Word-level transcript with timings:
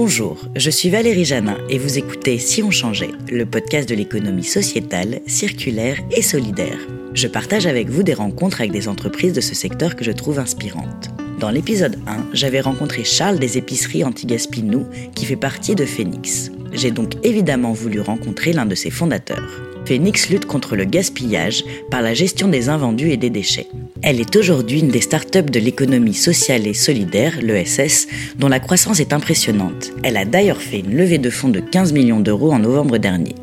Bonjour, 0.00 0.38
je 0.54 0.70
suis 0.70 0.90
Valérie 0.90 1.24
Janin 1.24 1.58
et 1.68 1.76
vous 1.76 1.98
écoutez 1.98 2.38
Si 2.38 2.62
on 2.62 2.70
changeait, 2.70 3.10
le 3.32 3.44
podcast 3.44 3.88
de 3.88 3.96
l'économie 3.96 4.44
sociétale, 4.44 5.22
circulaire 5.26 5.98
et 6.16 6.22
solidaire. 6.22 6.78
Je 7.14 7.26
partage 7.26 7.66
avec 7.66 7.88
vous 7.90 8.04
des 8.04 8.14
rencontres 8.14 8.60
avec 8.60 8.70
des 8.70 8.86
entreprises 8.86 9.32
de 9.32 9.40
ce 9.40 9.56
secteur 9.56 9.96
que 9.96 10.04
je 10.04 10.12
trouve 10.12 10.38
inspirantes. 10.38 11.08
Dans 11.40 11.50
l'épisode 11.50 11.98
1, 12.06 12.28
j'avais 12.32 12.60
rencontré 12.60 13.02
Charles 13.02 13.40
des 13.40 13.58
épiceries 13.58 14.04
Anti-Gaspinou 14.04 14.86
qui 15.16 15.24
fait 15.24 15.34
partie 15.34 15.74
de 15.74 15.84
Phoenix. 15.84 16.52
J'ai 16.72 16.92
donc 16.92 17.14
évidemment 17.24 17.72
voulu 17.72 18.00
rencontrer 18.00 18.52
l'un 18.52 18.66
de 18.66 18.76
ses 18.76 18.90
fondateurs. 18.90 19.67
Phoenix 19.88 20.28
lutte 20.28 20.44
contre 20.44 20.76
le 20.76 20.84
gaspillage 20.84 21.64
par 21.90 22.02
la 22.02 22.12
gestion 22.12 22.48
des 22.48 22.68
invendus 22.68 23.10
et 23.10 23.16
des 23.16 23.30
déchets. 23.30 23.68
Elle 24.02 24.20
est 24.20 24.36
aujourd'hui 24.36 24.80
une 24.80 24.90
des 24.90 25.00
startups 25.00 25.50
de 25.50 25.58
l'économie 25.58 26.12
sociale 26.12 26.66
et 26.66 26.74
solidaire, 26.74 27.38
l'ESS, 27.40 28.06
dont 28.38 28.48
la 28.48 28.60
croissance 28.60 29.00
est 29.00 29.14
impressionnante. 29.14 29.92
Elle 30.02 30.18
a 30.18 30.26
d'ailleurs 30.26 30.60
fait 30.60 30.80
une 30.80 30.94
levée 30.94 31.16
de 31.16 31.30
fonds 31.30 31.48
de 31.48 31.60
15 31.60 31.94
millions 31.94 32.20
d'euros 32.20 32.52
en 32.52 32.58
novembre 32.58 32.98
dernier. 32.98 33.34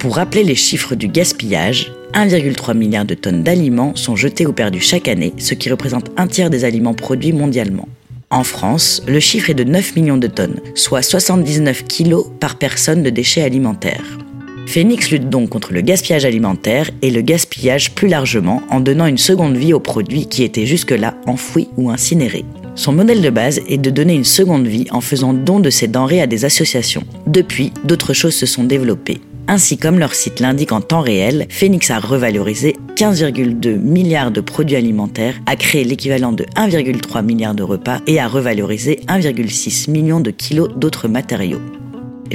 Pour 0.00 0.16
rappeler 0.16 0.42
les 0.42 0.56
chiffres 0.56 0.96
du 0.96 1.06
gaspillage, 1.06 1.92
1,3 2.14 2.76
milliard 2.76 3.04
de 3.04 3.14
tonnes 3.14 3.44
d'aliments 3.44 3.94
sont 3.94 4.16
jetés 4.16 4.44
ou 4.44 4.52
perdus 4.52 4.80
chaque 4.80 5.06
année, 5.06 5.32
ce 5.38 5.54
qui 5.54 5.70
représente 5.70 6.10
un 6.16 6.26
tiers 6.26 6.50
des 6.50 6.64
aliments 6.64 6.94
produits 6.94 7.32
mondialement. 7.32 7.88
En 8.30 8.42
France, 8.42 9.04
le 9.06 9.20
chiffre 9.20 9.50
est 9.50 9.54
de 9.54 9.62
9 9.62 9.94
millions 9.94 10.18
de 10.18 10.26
tonnes, 10.26 10.58
soit 10.74 11.02
79 11.02 11.84
kilos 11.84 12.26
par 12.40 12.58
personne 12.58 13.04
de 13.04 13.10
déchets 13.10 13.42
alimentaires. 13.42 14.18
Phoenix 14.66 15.10
lutte 15.10 15.28
donc 15.28 15.50
contre 15.50 15.72
le 15.72 15.80
gaspillage 15.80 16.24
alimentaire 16.24 16.90
et 17.02 17.10
le 17.10 17.20
gaspillage 17.20 17.92
plus 17.92 18.08
largement 18.08 18.62
en 18.70 18.80
donnant 18.80 19.06
une 19.06 19.18
seconde 19.18 19.56
vie 19.56 19.74
aux 19.74 19.80
produits 19.80 20.26
qui 20.26 20.42
étaient 20.42 20.66
jusque-là 20.66 21.14
enfouis 21.26 21.68
ou 21.76 21.90
incinérés. 21.90 22.44
Son 22.74 22.92
modèle 22.92 23.20
de 23.20 23.28
base 23.28 23.60
est 23.68 23.78
de 23.78 23.90
donner 23.90 24.14
une 24.14 24.24
seconde 24.24 24.66
vie 24.66 24.86
en 24.90 25.02
faisant 25.02 25.34
don 25.34 25.60
de 25.60 25.68
ces 25.68 25.88
denrées 25.88 26.22
à 26.22 26.26
des 26.26 26.46
associations. 26.46 27.04
Depuis, 27.26 27.72
d'autres 27.84 28.14
choses 28.14 28.34
se 28.34 28.46
sont 28.46 28.64
développées. 28.64 29.20
Ainsi 29.48 29.76
comme 29.76 29.98
leur 29.98 30.14
site 30.14 30.40
l'indique 30.40 30.72
en 30.72 30.80
temps 30.80 31.00
réel, 31.00 31.46
Phoenix 31.50 31.90
a 31.90 31.98
revalorisé 31.98 32.76
15,2 32.96 33.76
milliards 33.76 34.30
de 34.30 34.40
produits 34.40 34.76
alimentaires, 34.76 35.34
a 35.46 35.56
créé 35.56 35.84
l'équivalent 35.84 36.32
de 36.32 36.44
1,3 36.56 37.22
milliard 37.22 37.54
de 37.54 37.62
repas 37.62 37.98
et 38.06 38.20
a 38.20 38.28
revalorisé 38.28 39.00
1,6 39.08 39.90
million 39.90 40.20
de 40.20 40.30
kilos 40.30 40.70
d'autres 40.76 41.08
matériaux. 41.08 41.60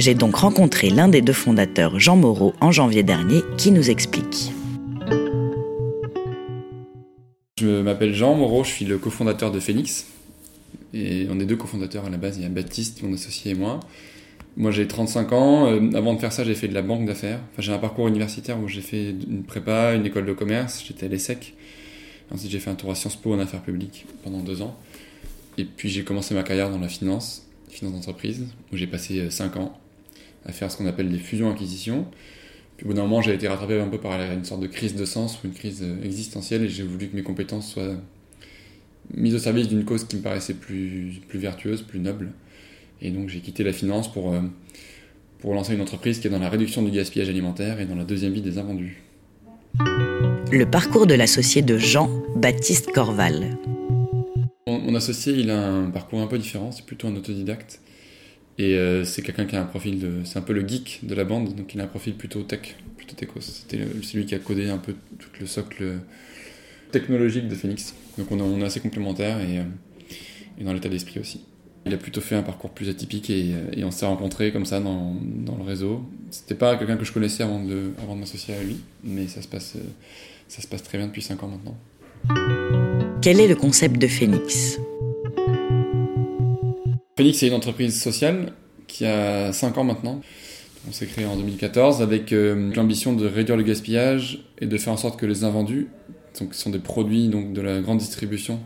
J'ai 0.00 0.14
donc 0.14 0.36
rencontré 0.36 0.90
l'un 0.90 1.08
des 1.08 1.22
deux 1.22 1.32
fondateurs, 1.32 1.98
Jean 1.98 2.14
Moreau, 2.14 2.54
en 2.60 2.70
janvier 2.70 3.02
dernier, 3.02 3.40
qui 3.56 3.72
nous 3.72 3.90
explique. 3.90 4.52
Je 7.58 7.82
m'appelle 7.82 8.14
Jean 8.14 8.36
Moreau, 8.36 8.62
je 8.62 8.68
suis 8.70 8.84
le 8.84 8.96
cofondateur 8.98 9.50
de 9.50 9.58
Phoenix. 9.58 10.06
Et 10.94 11.26
on 11.32 11.40
est 11.40 11.46
deux 11.46 11.56
cofondateurs 11.56 12.04
à 12.04 12.10
la 12.10 12.16
base, 12.16 12.36
il 12.36 12.44
y 12.44 12.46
a 12.46 12.48
Baptiste, 12.48 13.02
mon 13.02 13.12
associé 13.12 13.50
et 13.50 13.54
moi. 13.56 13.80
Moi 14.56 14.70
j'ai 14.70 14.86
35 14.86 15.32
ans, 15.32 15.66
euh, 15.66 15.90
avant 15.96 16.14
de 16.14 16.20
faire 16.20 16.32
ça 16.32 16.44
j'ai 16.44 16.54
fait 16.54 16.68
de 16.68 16.74
la 16.74 16.82
banque 16.82 17.04
d'affaires. 17.04 17.40
Enfin, 17.50 17.62
j'ai 17.62 17.72
un 17.72 17.78
parcours 17.78 18.06
universitaire 18.06 18.60
où 18.60 18.68
j'ai 18.68 18.82
fait 18.82 19.10
une 19.10 19.42
prépa, 19.42 19.94
une 19.94 20.06
école 20.06 20.26
de 20.26 20.32
commerce, 20.32 20.84
j'étais 20.86 21.06
à 21.06 21.08
l'ESSEC. 21.08 21.54
Ensuite 22.30 22.52
j'ai 22.52 22.60
fait 22.60 22.70
un 22.70 22.76
tour 22.76 22.92
à 22.92 22.94
Sciences 22.94 23.16
Po 23.16 23.34
en 23.34 23.40
affaires 23.40 23.62
publiques 23.62 24.06
pendant 24.22 24.38
deux 24.38 24.62
ans. 24.62 24.76
Et 25.56 25.64
puis 25.64 25.88
j'ai 25.88 26.04
commencé 26.04 26.36
ma 26.36 26.44
carrière 26.44 26.70
dans 26.70 26.78
la 26.78 26.88
finance, 26.88 27.48
finance 27.68 27.94
d'entreprise, 27.94 28.46
où 28.72 28.76
j'ai 28.76 28.86
passé 28.86 29.28
5 29.28 29.56
ans 29.56 29.76
à 30.44 30.52
faire 30.52 30.70
ce 30.70 30.76
qu'on 30.76 30.86
appelle 30.86 31.10
des 31.10 31.18
fusions-acquisitions. 31.18 32.06
Puis 32.76 32.86
au 32.86 32.88
bout 32.90 32.94
d'un 32.94 33.02
moment, 33.02 33.20
j'ai 33.20 33.34
été 33.34 33.48
rattrapé 33.48 33.80
un 33.80 33.88
peu 33.88 33.98
par 33.98 34.20
une 34.20 34.44
sorte 34.44 34.60
de 34.60 34.66
crise 34.66 34.94
de 34.94 35.04
sens 35.04 35.42
ou 35.42 35.46
une 35.48 35.52
crise 35.52 35.82
euh, 35.82 36.04
existentielle 36.04 36.62
et 36.62 36.68
j'ai 36.68 36.84
voulu 36.84 37.08
que 37.08 37.16
mes 37.16 37.24
compétences 37.24 37.72
soient 37.72 37.96
mises 39.14 39.34
au 39.34 39.38
service 39.38 39.68
d'une 39.68 39.84
cause 39.84 40.04
qui 40.04 40.16
me 40.16 40.22
paraissait 40.22 40.54
plus, 40.54 41.20
plus 41.28 41.38
vertueuse, 41.38 41.82
plus 41.82 41.98
noble. 41.98 42.32
Et 43.00 43.10
donc 43.10 43.28
j'ai 43.28 43.40
quitté 43.40 43.64
la 43.64 43.72
finance 43.72 44.12
pour, 44.12 44.32
euh, 44.32 44.40
pour 45.40 45.54
lancer 45.54 45.74
une 45.74 45.80
entreprise 45.80 46.18
qui 46.20 46.26
est 46.26 46.30
dans 46.30 46.38
la 46.38 46.48
réduction 46.48 46.82
du 46.82 46.90
gaspillage 46.90 47.28
alimentaire 47.28 47.80
et 47.80 47.84
dans 47.84 47.94
la 47.94 48.04
deuxième 48.04 48.32
vie 48.32 48.42
des 48.42 48.58
invendus. 48.58 49.02
Le 50.50 50.64
parcours 50.64 51.06
de 51.06 51.14
l'associé 51.14 51.62
de 51.62 51.78
Jean-Baptiste 51.78 52.90
Corval. 52.92 53.58
mon, 54.66 54.94
associé, 54.94 55.34
il 55.34 55.50
a 55.50 55.68
un 55.68 55.90
parcours 55.90 56.20
un 56.20 56.26
peu 56.26 56.38
différent, 56.38 56.72
c'est 56.72 56.84
plutôt 56.84 57.08
un 57.08 57.16
autodidacte. 57.16 57.80
Et 58.58 58.74
euh, 58.74 59.04
c'est 59.04 59.22
quelqu'un 59.22 59.46
qui 59.46 59.54
a 59.54 59.62
un 59.62 59.66
profil 59.66 60.00
de. 60.00 60.12
C'est 60.24 60.38
un 60.38 60.42
peu 60.42 60.52
le 60.52 60.66
geek 60.66 61.00
de 61.04 61.14
la 61.14 61.24
bande, 61.24 61.54
donc 61.54 61.74
il 61.74 61.80
a 61.80 61.84
un 61.84 61.88
profil 61.88 62.14
plutôt 62.14 62.42
tech, 62.42 62.74
plutôt 62.96 63.14
techos. 63.14 63.40
C'était 63.40 63.78
celui 64.02 64.26
qui 64.26 64.34
a 64.34 64.40
codé 64.40 64.68
un 64.68 64.78
peu 64.78 64.94
tout 65.18 65.28
le 65.40 65.46
socle 65.46 65.84
technologique 66.90 67.48
de 67.48 67.54
Phoenix. 67.54 67.94
Donc 68.18 68.32
on, 68.32 68.60
est 68.60 68.64
assez 68.64 68.80
complémentaires 68.80 69.40
et, 69.40 69.58
euh, 69.58 69.62
et 70.60 70.64
dans 70.64 70.72
l'état 70.72 70.88
d'esprit 70.88 71.20
aussi. 71.20 71.44
Il 71.86 71.94
a 71.94 71.96
plutôt 71.96 72.20
fait 72.20 72.34
un 72.34 72.42
parcours 72.42 72.70
plus 72.70 72.88
atypique 72.88 73.30
et, 73.30 73.54
et 73.72 73.84
on 73.84 73.92
s'est 73.92 74.04
rencontrés 74.04 74.52
comme 74.52 74.66
ça 74.66 74.80
dans, 74.80 75.14
dans 75.14 75.56
le 75.56 75.62
réseau. 75.62 76.02
C'était 76.30 76.56
pas 76.56 76.76
quelqu'un 76.76 76.96
que 76.96 77.04
je 77.04 77.12
connaissais 77.12 77.44
avant 77.44 77.62
de, 77.62 77.92
avant 78.02 78.16
de 78.16 78.20
m'associer 78.20 78.54
à 78.54 78.62
lui, 78.62 78.78
mais 79.04 79.28
ça 79.28 79.40
se, 79.40 79.48
passe, 79.48 79.76
ça 80.48 80.60
se 80.60 80.66
passe 80.66 80.82
très 80.82 80.98
bien 80.98 81.06
depuis 81.06 81.22
5 81.22 81.42
ans 81.44 81.48
maintenant. 81.48 81.78
Quel 83.22 83.40
est 83.40 83.48
le 83.48 83.54
concept 83.54 83.96
de 83.98 84.08
Phoenix? 84.08 84.78
Phoenix 87.18 87.42
est 87.42 87.48
une 87.48 87.54
entreprise 87.54 88.00
sociale 88.00 88.52
qui 88.86 89.04
a 89.04 89.52
5 89.52 89.76
ans 89.76 89.82
maintenant. 89.82 90.20
On 90.88 90.92
s'est 90.92 91.06
créé 91.06 91.26
en 91.26 91.34
2014 91.34 92.00
avec 92.00 92.32
euh, 92.32 92.72
l'ambition 92.76 93.12
de 93.12 93.26
réduire 93.26 93.56
le 93.56 93.64
gaspillage 93.64 94.44
et 94.60 94.66
de 94.66 94.78
faire 94.78 94.92
en 94.92 94.96
sorte 94.96 95.18
que 95.18 95.26
les 95.26 95.42
invendus, 95.42 95.88
donc 96.38 96.52
qui 96.52 96.58
sont 96.60 96.70
des 96.70 96.78
produits 96.78 97.26
donc, 97.26 97.52
de 97.52 97.60
la 97.60 97.80
grande 97.80 97.98
distribution 97.98 98.60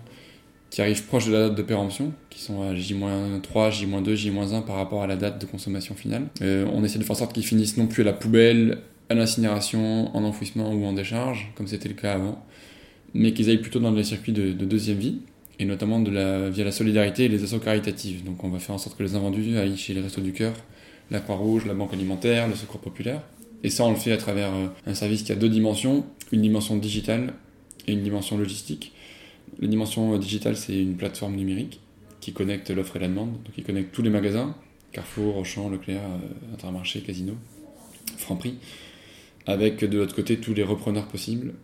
qui 0.68 0.82
arrivent 0.82 1.02
proche 1.06 1.28
de 1.28 1.32
la 1.32 1.48
date 1.48 1.54
de 1.54 1.62
péremption, 1.62 2.12
qui 2.28 2.42
sont 2.42 2.60
à 2.60 2.74
J-3, 2.74 3.70
J-2, 3.70 4.14
J-1 4.14 4.66
par 4.66 4.76
rapport 4.76 5.02
à 5.02 5.06
la 5.06 5.16
date 5.16 5.40
de 5.40 5.46
consommation 5.46 5.94
finale. 5.94 6.26
Euh, 6.42 6.66
on 6.74 6.84
essaie 6.84 6.98
de 6.98 7.04
faire 7.04 7.12
en 7.12 7.20
sorte 7.20 7.32
qu'ils 7.32 7.46
finissent 7.46 7.78
non 7.78 7.86
plus 7.86 8.02
à 8.02 8.04
la 8.04 8.12
poubelle, 8.12 8.80
à 9.08 9.14
l'incinération, 9.14 10.14
en 10.14 10.24
enfouissement 10.24 10.74
ou 10.74 10.84
en 10.84 10.92
décharge, 10.92 11.50
comme 11.54 11.68
c'était 11.68 11.88
le 11.88 11.94
cas 11.94 12.12
avant, 12.12 12.44
mais 13.14 13.32
qu'ils 13.32 13.48
aillent 13.48 13.62
plutôt 13.62 13.80
dans 13.80 13.92
les 13.92 14.04
circuits 14.04 14.34
de 14.34 14.52
deuxième 14.52 14.98
vie, 14.98 15.20
et 15.58 15.64
notamment 15.64 16.02
via 16.02 16.64
la 16.64 16.72
solidarité 16.72 17.24
et 17.24 17.28
les 17.28 17.36
associations 17.36 17.64
caritatives. 17.64 18.24
Donc 18.24 18.42
on 18.44 18.48
va 18.48 18.58
faire 18.58 18.74
en 18.74 18.78
sorte 18.78 18.96
que 18.96 19.02
les 19.02 19.14
invendus 19.14 19.56
aillent 19.56 19.76
chez 19.76 19.94
les 19.94 20.00
Restos 20.00 20.20
du 20.20 20.32
Cœur, 20.32 20.54
la 21.10 21.20
Croix-Rouge, 21.20 21.66
la 21.66 21.74
Banque 21.74 21.92
Alimentaire, 21.92 22.48
le 22.48 22.54
Secours 22.54 22.80
Populaire. 22.80 23.22
Et 23.64 23.70
ça, 23.70 23.84
on 23.84 23.90
le 23.90 23.96
fait 23.96 24.12
à 24.12 24.16
travers 24.16 24.52
euh, 24.52 24.66
un 24.86 24.94
service 24.94 25.22
qui 25.22 25.32
a 25.32 25.36
deux 25.36 25.48
dimensions, 25.48 26.04
une 26.32 26.42
dimension 26.42 26.76
digitale 26.76 27.34
et 27.86 27.92
une 27.92 28.02
dimension 28.02 28.36
logistique. 28.36 28.92
La 29.60 29.68
dimension 29.68 30.14
euh, 30.14 30.18
digitale, 30.18 30.56
c'est 30.56 30.76
une 30.76 30.96
plateforme 30.96 31.36
numérique 31.36 31.80
qui 32.20 32.32
connecte 32.32 32.70
l'offre 32.70 32.96
et 32.96 33.00
la 33.00 33.08
demande, 33.08 33.32
donc 33.32 33.52
qui 33.54 33.62
connecte 33.62 33.94
tous 33.94 34.02
les 34.02 34.10
magasins, 34.10 34.56
Carrefour, 34.92 35.36
Auchan, 35.36 35.68
Leclerc, 35.68 36.02
euh, 36.02 36.54
Intermarché, 36.54 37.00
Casino, 37.00 37.34
Franprix, 38.16 38.54
avec 39.46 39.84
de 39.84 39.98
l'autre 39.98 40.14
côté 40.14 40.38
tous 40.38 40.54
les 40.54 40.62
repreneurs 40.62 41.06
possibles, 41.06 41.54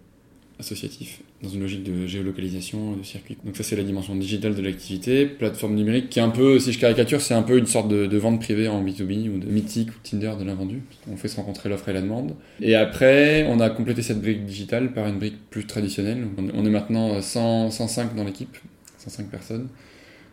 associatif, 0.58 1.20
dans 1.42 1.48
une 1.48 1.60
logique 1.60 1.84
de 1.84 2.06
géolocalisation 2.06 2.96
de 2.96 3.02
circuit. 3.02 3.36
Donc 3.44 3.56
ça 3.56 3.62
c'est 3.62 3.76
la 3.76 3.84
dimension 3.84 4.16
digitale 4.16 4.54
de 4.54 4.62
l'activité, 4.62 5.26
plateforme 5.26 5.74
numérique 5.74 6.10
qui 6.10 6.18
est 6.18 6.22
un 6.22 6.30
peu, 6.30 6.58
si 6.58 6.72
je 6.72 6.78
caricature, 6.78 7.20
c'est 7.20 7.34
un 7.34 7.42
peu 7.42 7.58
une 7.58 7.66
sorte 7.66 7.88
de, 7.88 8.18
vente 8.18 8.40
privée 8.40 8.68
en 8.68 8.82
B2B 8.84 9.28
ou 9.28 9.38
de 9.38 9.46
Mythique 9.46 9.90
ou 9.90 9.94
Tinder 10.02 10.32
de 10.38 10.44
l'invendu. 10.44 10.82
On 11.10 11.16
fait 11.16 11.28
se 11.28 11.36
rencontrer 11.36 11.68
l'offre 11.68 11.88
et 11.88 11.92
la 11.92 12.00
demande. 12.00 12.34
Et 12.60 12.74
après, 12.74 13.46
on 13.48 13.60
a 13.60 13.70
complété 13.70 14.02
cette 14.02 14.20
brique 14.20 14.44
digitale 14.44 14.92
par 14.92 15.06
une 15.06 15.18
brique 15.18 15.38
plus 15.50 15.66
traditionnelle. 15.66 16.26
On 16.36 16.66
est 16.66 16.70
maintenant 16.70 17.20
100, 17.20 17.70
105 17.70 18.16
dans 18.16 18.24
l'équipe, 18.24 18.56
105 18.98 19.30
personnes. 19.30 19.68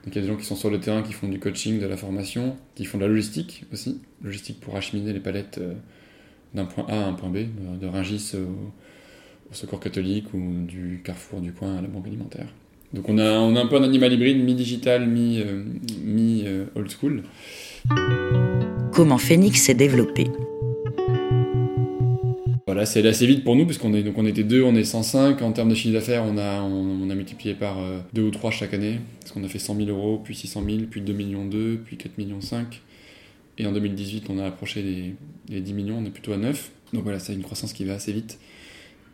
Donc 0.05 0.13
il 0.13 0.15
y 0.15 0.19
a 0.19 0.21
des 0.21 0.27
gens 0.27 0.37
qui 0.37 0.45
sont 0.45 0.55
sur 0.55 0.69
le 0.69 0.79
terrain, 0.79 1.01
qui 1.01 1.13
font 1.13 1.27
du 1.27 1.39
coaching, 1.39 1.79
de 1.79 1.87
la 1.87 1.97
formation, 1.97 2.57
qui 2.75 2.85
font 2.85 2.99
de 2.99 3.03
la 3.03 3.09
logistique 3.09 3.63
aussi. 3.73 4.01
Logistique 4.21 4.59
pour 4.59 4.75
acheminer 4.75 5.13
les 5.13 5.19
palettes 5.19 5.57
euh, 5.57 5.73
d'un 6.53 6.65
point 6.65 6.85
A 6.87 6.93
à 6.93 7.07
un 7.07 7.13
point 7.13 7.29
B, 7.29 7.47
de, 7.79 7.87
Ringis 7.87 8.33
au 8.35 8.71
au 9.49 9.53
Secours 9.53 9.79
catholique 9.79 10.33
ou 10.33 10.65
du 10.65 11.01
Carrefour 11.03 11.41
du 11.41 11.51
coin 11.51 11.77
à 11.77 11.81
la 11.81 11.87
banque 11.87 12.07
alimentaire. 12.07 12.47
Donc 12.93 13.09
on 13.09 13.17
a, 13.17 13.31
on 13.31 13.55
a 13.55 13.61
un 13.61 13.67
peu 13.67 13.75
un 13.75 13.83
animal 13.83 14.13
hybride, 14.13 14.43
mi-digital, 14.43 15.07
mi-old 15.07 15.65
mi, 16.03 16.43
euh, 16.45 16.65
school. 16.87 17.23
Comment 18.93 19.17
Phoenix 19.17 19.61
s'est 19.61 19.73
développé 19.73 20.27
voilà, 22.67 22.87
c'est 22.87 22.99
allé 22.99 23.07
assez 23.07 23.25
vite 23.25 23.45
pour 23.45 23.55
nous, 23.55 23.65
parce 23.65 23.77
qu'on 23.77 23.93
est, 23.93 24.03
donc 24.03 24.17
on 24.17 24.25
était 24.25 24.43
deux, 24.43 24.61
on 24.61 24.75
est 24.75 24.83
105. 24.83 25.41
En 25.41 25.53
termes 25.53 25.69
de 25.69 25.75
chiffre 25.75 25.93
d'affaires, 25.93 26.23
on 26.23 26.37
a, 26.37 26.61
on, 26.61 27.09
a 27.09 27.15
multiplié 27.15 27.53
par 27.53 27.79
euh, 27.79 27.99
deux 28.11 28.23
ou 28.23 28.31
trois 28.31 28.51
chaque 28.51 28.73
année. 28.73 28.99
Parce 29.21 29.31
qu'on 29.31 29.45
a 29.45 29.47
fait 29.47 29.59
100 29.59 29.77
000 29.77 29.89
euros, 29.89 30.19
puis 30.21 30.35
600 30.35 30.63
000, 30.67 30.77
puis 30.89 30.99
2 30.99 31.13
millions 31.13 31.45
2, 31.45 31.79
puis 31.85 31.95
4 31.95 32.17
millions 32.17 32.41
5. 32.41 32.81
Et 33.59 33.65
en 33.65 33.71
2018, 33.71 34.25
on 34.29 34.39
a 34.39 34.45
approché 34.47 34.81
les, 34.81 35.15
les 35.47 35.61
10 35.61 35.73
millions, 35.73 35.99
on 35.99 36.05
est 36.05 36.09
plutôt 36.09 36.33
à 36.33 36.37
9. 36.37 36.71
Donc 36.91 37.03
voilà, 37.03 37.19
c'est 37.19 37.33
une 37.33 37.43
croissance 37.43 37.71
qui 37.71 37.85
va 37.85 37.93
assez 37.93 38.11
vite. 38.11 38.39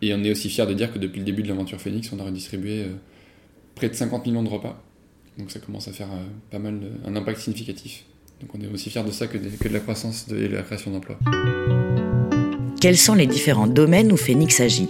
Et 0.02 0.14
on 0.14 0.24
est 0.24 0.32
aussi 0.32 0.50
fier 0.50 0.66
de 0.66 0.74
dire 0.74 0.92
que 0.92 0.98
depuis 0.98 1.20
le 1.20 1.26
début 1.26 1.44
de 1.44 1.48
l'aventure 1.48 1.80
Phoenix, 1.80 2.12
on 2.12 2.20
a 2.20 2.24
redistribué 2.24 2.84
euh, 2.84 2.88
près 3.76 3.88
de 3.88 3.94
50 3.94 4.26
millions 4.26 4.42
de 4.42 4.50
repas. 4.50 4.84
Donc 5.38 5.52
ça 5.52 5.60
commence 5.60 5.88
à 5.88 5.92
faire 5.92 6.12
euh, 6.12 6.26
pas 6.50 6.58
mal, 6.58 6.80
un 7.06 7.16
impact 7.16 7.40
significatif. 7.40 8.06
Donc 8.42 8.50
on 8.56 8.62
est 8.62 8.68
aussi 8.68 8.90
fier 8.90 9.04
de 9.04 9.12
ça 9.12 9.28
que 9.28 9.38
de, 9.38 9.50
que 9.50 9.68
de 9.68 9.74
la 9.74 9.80
croissance 9.80 10.28
et 10.30 10.48
de 10.48 10.56
la 10.56 10.64
création 10.64 10.92
d'emplois. 10.92 11.20
Quels 12.82 12.98
sont 12.98 13.14
les 13.14 13.28
différents 13.28 13.68
domaines 13.68 14.12
où 14.12 14.18
Phoenix 14.18 14.60
agit? 14.60 14.90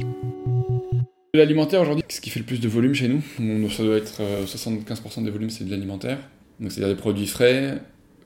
L'alimentaire 1.33 1.81
aujourd'hui, 1.81 2.03
ce 2.07 2.21
qui 2.21 2.29
fait 2.29 2.39
le 2.39 2.45
plus 2.45 2.61
de 2.61 2.69
volume 2.69 2.93
chez 2.93 3.09
nous, 3.09 3.21
ça 3.69 3.83
doit 3.83 3.97
être 3.97 4.21
75% 4.45 5.19
euh, 5.19 5.23
des 5.23 5.29
volumes 5.29 5.49
c'est 5.49 5.65
de 5.65 5.71
l'alimentaire. 5.71 6.19
Donc 6.61 6.71
c'est-à-dire 6.71 6.95
des 6.95 6.99
produits 6.99 7.27
frais, 7.27 7.81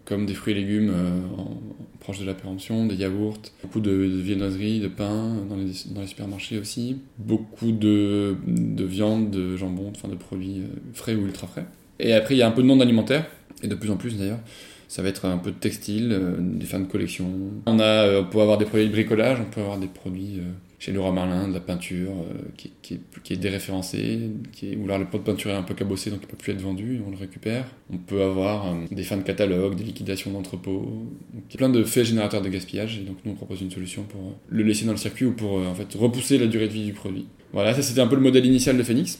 comme 0.05 0.25
des 0.25 0.33
fruits 0.33 0.53
et 0.53 0.55
légumes 0.55 0.93
en, 1.37 1.57
proche 1.99 2.19
de 2.19 2.25
la 2.25 2.35
péremption, 2.35 2.85
des 2.85 2.95
yaourts, 2.95 3.39
beaucoup 3.63 3.79
de, 3.79 3.89
de 3.89 4.21
viennoiseries, 4.21 4.79
de 4.79 4.87
pain 4.87 5.33
dans 5.49 5.55
les, 5.55 5.71
dans 5.93 6.01
les 6.01 6.07
supermarchés 6.07 6.59
aussi, 6.59 6.97
beaucoup 7.17 7.71
de, 7.71 8.35
de 8.45 8.83
viande, 8.83 9.31
de 9.31 9.57
jambon, 9.57 9.91
enfin 9.95 10.07
de 10.07 10.15
produits 10.15 10.61
frais 10.93 11.15
ou 11.15 11.25
ultra 11.25 11.47
frais. 11.47 11.65
Et 11.99 12.13
après, 12.13 12.35
il 12.35 12.37
y 12.37 12.41
a 12.43 12.47
un 12.47 12.51
peu 12.51 12.61
de 12.61 12.67
non 12.67 12.79
alimentaire, 12.79 13.25
et 13.63 13.67
de 13.67 13.73
plus 13.73 13.89
en 13.89 13.97
plus 13.97 14.17
d'ailleurs. 14.17 14.39
Ça 14.87 15.01
va 15.01 15.09
être 15.09 15.25
un 15.25 15.39
peu 15.39 15.49
de 15.49 15.55
textile, 15.55 16.15
des 16.39 16.65
fins 16.67 16.79
de 16.79 16.85
collection. 16.85 17.25
On 17.65 17.75
peut 17.75 18.41
avoir 18.41 18.59
des 18.59 18.65
produits 18.65 18.85
de 18.85 18.91
bricolage, 18.91 19.39
on 19.41 19.51
peut 19.51 19.61
avoir 19.61 19.79
des 19.79 19.87
produits 19.87 20.41
chez 20.79 20.91
Laura 20.91 21.11
Merlin, 21.11 21.47
de 21.47 21.53
la 21.53 21.59
peinture 21.59 22.11
euh, 22.11 22.67
qui, 22.83 22.99
est, 23.33 23.37
déréférencée, 23.37 24.29
qui 24.51 24.71
est, 24.71 24.75
le 24.75 25.05
pot 25.05 25.17
de 25.17 25.23
peinture 25.23 25.51
est 25.51 25.55
un 25.55 25.63
peu 25.63 25.73
cabossé 25.73 26.09
donc 26.09 26.19
il 26.21 26.25
ne 26.25 26.31
peut 26.31 26.37
plus 26.37 26.51
être 26.53 26.61
vendu, 26.61 27.01
on 27.05 27.11
le 27.11 27.17
récupère. 27.17 27.65
On 27.91 27.97
peut 27.97 28.21
avoir 28.21 28.67
euh, 28.67 28.75
des 28.91 29.03
fins 29.03 29.17
de 29.17 29.23
catalogue, 29.23 29.75
des 29.75 29.83
liquidations 29.83 30.31
d'entrepôts, 30.31 31.07
plein 31.55 31.69
de 31.69 31.83
faits 31.83 32.05
générateurs 32.05 32.41
de 32.41 32.49
gaspillage 32.49 32.99
et 32.99 33.01
donc 33.01 33.17
nous 33.25 33.31
on 33.31 33.35
propose 33.35 33.61
une 33.61 33.71
solution 33.71 34.03
pour 34.03 34.21
euh, 34.21 34.33
le 34.49 34.63
laisser 34.63 34.85
dans 34.85 34.91
le 34.91 34.97
circuit 34.97 35.25
ou 35.25 35.31
pour 35.31 35.57
en 35.57 35.75
fait 35.75 35.93
repousser 35.95 36.37
la 36.37 36.47
durée 36.47 36.67
de 36.67 36.73
vie 36.73 36.85
du 36.85 36.93
produit. 36.93 37.27
Voilà, 37.53 37.73
ça 37.73 37.81
c'était 37.81 38.01
un 38.01 38.07
peu 38.07 38.15
le 38.15 38.21
modèle 38.21 38.45
initial 38.45 38.77
de 38.77 38.83
Phoenix 38.83 39.19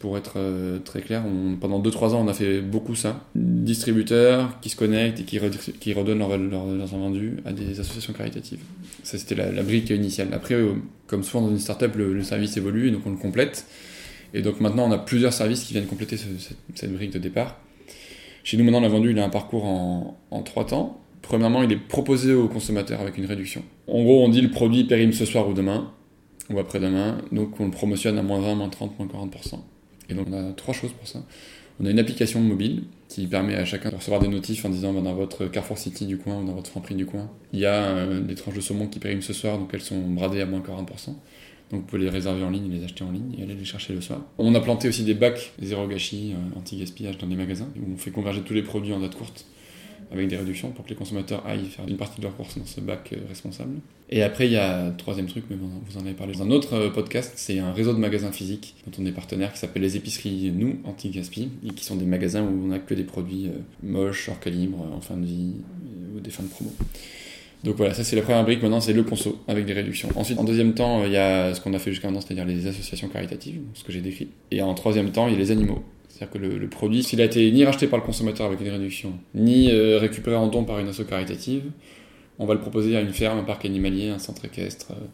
pour 0.00 0.16
être 0.16 0.32
euh, 0.36 0.78
très 0.78 1.02
clair. 1.02 1.22
Pendant 1.60 1.80
2-3 1.80 2.14
ans, 2.14 2.24
on 2.24 2.28
a 2.28 2.32
fait 2.32 2.62
beaucoup 2.62 2.94
ça. 2.94 3.26
Distributeurs 3.34 4.58
qui 4.60 4.70
se 4.70 4.76
connectent 4.76 5.20
et 5.20 5.24
qui, 5.24 5.38
redonnent 5.38 6.18
leurs 6.18 6.36
leur, 6.38 6.66
leur 6.66 6.94
invendus 6.94 7.36
à 7.44 7.52
des 7.52 7.78
associations 7.78 8.14
caritatives. 8.14 8.60
Ça, 9.02 9.18
c'était 9.18 9.34
la, 9.34 9.62
brique 9.62 9.90
initiale. 9.90 10.28
Après, 10.32 10.54
euh, 10.54 10.72
comme 11.06 11.22
souvent 11.22 11.42
dans 11.42 11.50
une 11.50 11.58
startup, 11.58 11.94
le, 11.96 12.14
le 12.14 12.22
service 12.22 12.56
évolue 12.56 12.88
et 12.88 12.90
donc 12.90 13.02
on 13.06 13.10
le 13.10 13.18
complète. 13.18 13.66
Et 14.32 14.40
donc 14.40 14.60
maintenant, 14.60 14.88
on 14.88 14.92
a 14.92 14.98
plusieurs 14.98 15.34
services 15.34 15.64
qui 15.64 15.74
viennent 15.74 15.86
compléter 15.86 16.16
ce, 16.16 16.24
cette, 16.38 16.56
cette, 16.74 16.92
brique 16.94 17.12
de 17.12 17.18
départ. 17.18 17.58
Chez 18.42 18.56
nous, 18.56 18.64
maintenant, 18.64 18.80
l'invendu, 18.80 19.10
il 19.10 19.18
a 19.18 19.24
un 19.24 19.28
parcours 19.28 19.66
en, 19.66 20.18
en 20.30 20.42
3 20.42 20.66
temps. 20.68 21.00
Premièrement, 21.20 21.62
il 21.62 21.70
est 21.72 21.76
proposé 21.76 22.32
aux 22.32 22.48
consommateurs 22.48 23.02
avec 23.02 23.18
une 23.18 23.26
réduction. 23.26 23.62
En 23.86 24.02
gros, 24.02 24.24
on 24.24 24.30
dit 24.30 24.40
le 24.40 24.50
produit 24.50 24.84
périme 24.84 25.12
ce 25.12 25.26
soir 25.26 25.46
ou 25.46 25.52
demain, 25.52 25.92
ou 26.48 26.58
après-demain, 26.58 27.18
donc 27.32 27.60
on 27.60 27.66
le 27.66 27.70
promotionne 27.70 28.18
à 28.18 28.22
moins 28.22 28.40
20, 28.40 28.54
moins 28.54 28.68
30, 28.70 28.98
moins 28.98 29.06
40%. 29.06 29.60
Et 30.10 30.14
donc 30.14 30.26
on 30.30 30.32
a 30.32 30.52
trois 30.52 30.74
choses 30.74 30.92
pour 30.92 31.08
ça. 31.08 31.20
On 31.80 31.86
a 31.86 31.90
une 31.90 31.98
application 31.98 32.40
mobile 32.40 32.82
qui 33.08 33.26
permet 33.26 33.54
à 33.54 33.64
chacun 33.64 33.88
de 33.90 33.96
recevoir 33.96 34.20
des 34.20 34.28
notifs 34.28 34.64
en 34.64 34.68
disant 34.68 34.92
bah, 34.92 35.00
dans 35.00 35.14
votre 35.14 35.46
Carrefour 35.46 35.78
City 35.78 36.06
du 36.06 36.18
coin 36.18 36.42
ou 36.42 36.46
dans 36.46 36.52
votre 36.52 36.70
Franprix 36.70 36.94
du 36.94 37.06
coin, 37.06 37.30
il 37.52 37.60
y 37.60 37.66
a 37.66 37.84
euh, 37.84 38.20
des 38.20 38.34
tranches 38.34 38.54
de 38.54 38.60
saumon 38.60 38.86
qui 38.86 38.98
périment 38.98 39.22
ce 39.22 39.32
soir, 39.32 39.58
donc 39.58 39.70
elles 39.72 39.80
sont 39.80 40.00
bradées 40.00 40.42
à 40.42 40.46
moins 40.46 40.60
40%. 40.60 41.14
Donc 41.70 41.82
vous 41.82 41.86
pouvez 41.86 42.02
les 42.02 42.10
réserver 42.10 42.42
en 42.42 42.50
ligne, 42.50 42.70
les 42.70 42.84
acheter 42.84 43.04
en 43.04 43.12
ligne 43.12 43.34
et 43.38 43.42
aller 43.42 43.54
les 43.54 43.64
chercher 43.64 43.94
le 43.94 44.00
soir. 44.00 44.20
On 44.38 44.54
a 44.54 44.60
planté 44.60 44.88
aussi 44.88 45.04
des 45.04 45.14
bacs 45.14 45.52
zéro 45.62 45.86
gâchis, 45.86 46.34
euh, 46.34 46.58
anti-gaspillage 46.58 47.16
dans 47.16 47.26
les 47.26 47.36
magasins, 47.36 47.68
où 47.76 47.94
on 47.94 47.96
fait 47.96 48.10
converger 48.10 48.42
tous 48.42 48.54
les 48.54 48.62
produits 48.62 48.92
en 48.92 49.00
date 49.00 49.16
courte 49.16 49.46
avec 50.12 50.28
des 50.28 50.36
réductions 50.36 50.70
pour 50.70 50.84
que 50.84 50.90
les 50.90 50.96
consommateurs 50.96 51.44
aillent 51.46 51.66
faire 51.66 51.86
une 51.86 51.96
partie 51.96 52.18
de 52.18 52.26
leur 52.26 52.36
course 52.36 52.58
dans 52.58 52.66
ce 52.66 52.80
bac 52.80 53.10
euh, 53.12 53.16
responsable. 53.28 53.76
Et 54.08 54.22
après, 54.22 54.46
il 54.46 54.52
y 54.52 54.56
a 54.56 54.86
un 54.86 54.90
troisième 54.90 55.26
truc, 55.26 55.44
mais 55.50 55.56
vous 55.56 55.98
en 55.98 56.00
avez 56.00 56.14
parlé 56.14 56.34
dans 56.34 56.42
un 56.42 56.50
autre 56.50 56.74
euh, 56.74 56.90
podcast, 56.90 57.32
c'est 57.36 57.58
un 57.58 57.72
réseau 57.72 57.92
de 57.92 57.98
magasins 57.98 58.32
physiques 58.32 58.74
dont 58.86 59.02
on 59.02 59.06
est 59.06 59.12
partenaire 59.12 59.52
qui 59.52 59.58
s'appelle 59.58 59.82
les 59.82 59.96
épiceries 59.96 60.52
Nous, 60.54 60.78
anti-gaspi, 60.84 61.50
et 61.64 61.70
qui 61.70 61.84
sont 61.84 61.96
des 61.96 62.06
magasins 62.06 62.42
où 62.42 62.64
on 62.64 62.68
n'a 62.68 62.78
que 62.78 62.94
des 62.94 63.04
produits 63.04 63.46
euh, 63.46 63.58
moches, 63.82 64.28
hors 64.28 64.40
calibre, 64.40 64.78
en 64.92 65.00
fin 65.00 65.16
de 65.16 65.26
vie, 65.26 65.54
ou 66.14 66.20
des 66.20 66.30
fins 66.30 66.42
de 66.42 66.48
promo. 66.48 66.72
Donc 67.62 67.76
voilà, 67.76 67.92
ça 67.92 68.04
c'est 68.04 68.16
la 68.16 68.22
première 68.22 68.42
brique, 68.42 68.62
maintenant 68.62 68.80
c'est 68.80 68.94
le 68.94 69.02
conso, 69.02 69.38
avec 69.46 69.66
des 69.66 69.74
réductions. 69.74 70.08
Ensuite, 70.16 70.38
en 70.38 70.44
deuxième 70.44 70.72
temps, 70.74 71.04
il 71.04 71.12
y 71.12 71.18
a 71.18 71.54
ce 71.54 71.60
qu'on 71.60 71.74
a 71.74 71.78
fait 71.78 71.90
jusqu'à 71.90 72.08
maintenant, 72.08 72.22
c'est-à-dire 72.22 72.46
les 72.46 72.66
associations 72.66 73.08
caritatives, 73.08 73.60
ce 73.74 73.84
que 73.84 73.92
j'ai 73.92 74.00
décrit. 74.00 74.28
Et 74.50 74.62
en 74.62 74.72
troisième 74.74 75.12
temps, 75.12 75.28
il 75.28 75.34
y 75.34 75.36
a 75.36 75.38
les 75.38 75.50
animaux. 75.50 75.84
C'est-à-dire 76.20 76.38
que 76.38 76.60
le, 76.60 76.68
produit, 76.68 77.02
s'il 77.02 77.22
a 77.22 77.24
été 77.24 77.50
ni 77.50 77.64
racheté 77.64 77.86
par 77.86 77.98
le 77.98 78.04
consommateur 78.04 78.46
avec 78.46 78.60
une 78.60 78.68
réduction, 78.68 79.14
ni 79.34 79.70
euh, 79.70 79.98
récupéré 79.98 80.36
en 80.36 80.48
don 80.48 80.64
par 80.64 80.78
une 80.78 80.88
asso 80.88 81.02
caritative, 81.08 81.62
on 82.38 82.44
va 82.44 82.52
le 82.52 82.60
proposer 82.60 82.94
à 82.94 83.00
une 83.00 83.14
ferme, 83.14 83.38
un 83.38 83.42
parc 83.42 83.64
animalier, 83.64 84.10
un 84.10 84.18
centre 84.18 84.44
équestre, 84.44 84.88
euh, 84.90 85.06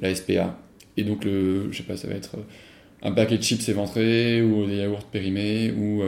la 0.00 0.12
SPA. 0.12 0.58
Et 0.96 1.04
donc, 1.04 1.24
le, 1.24 1.70
je 1.70 1.76
sais 1.76 1.84
pas, 1.84 1.96
ça 1.96 2.08
va 2.08 2.14
être 2.14 2.34
euh, 2.34 3.08
un 3.08 3.12
paquet 3.12 3.38
de 3.38 3.44
chips 3.44 3.68
éventrés, 3.68 4.42
ou 4.42 4.66
des 4.66 4.78
yaourts 4.78 5.04
périmés, 5.04 5.70
ou 5.70 6.02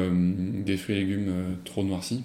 des 0.65 0.77
fruits 0.77 0.97
et 0.97 1.01
légumes 1.01 1.31
trop 1.65 1.85
noircis. 1.85 2.25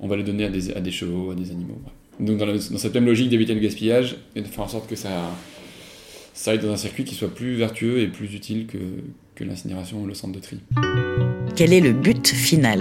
On 0.00 0.06
va 0.06 0.16
les 0.16 0.22
donner 0.22 0.44
à 0.44 0.48
des, 0.48 0.90
chevaux, 0.90 1.32
à 1.32 1.34
des 1.34 1.50
animaux. 1.50 1.80
Donc, 2.18 2.38
dans, 2.38 2.58
cette 2.58 2.94
même 2.94 3.06
logique 3.06 3.28
d'éviter 3.28 3.52
le 3.52 3.60
gaspillage 3.60 4.16
et 4.36 4.40
de 4.40 4.46
faire 4.46 4.64
en 4.64 4.68
sorte 4.68 4.88
que 4.88 4.96
ça, 4.96 5.28
ça 6.34 6.52
aille 6.52 6.60
dans 6.60 6.70
un 6.70 6.76
circuit 6.76 7.04
qui 7.04 7.16
soit 7.16 7.34
plus 7.34 7.56
vertueux 7.56 7.98
et 7.98 8.06
plus 8.06 8.32
utile 8.32 8.68
que 8.68 9.44
l'incinération 9.44 10.00
ou 10.00 10.06
le 10.06 10.14
centre 10.14 10.34
de 10.34 10.40
tri. 10.40 10.60
Quel 11.54 11.72
est 11.72 11.80
le 11.80 11.92
but 11.92 12.28
final 12.28 12.80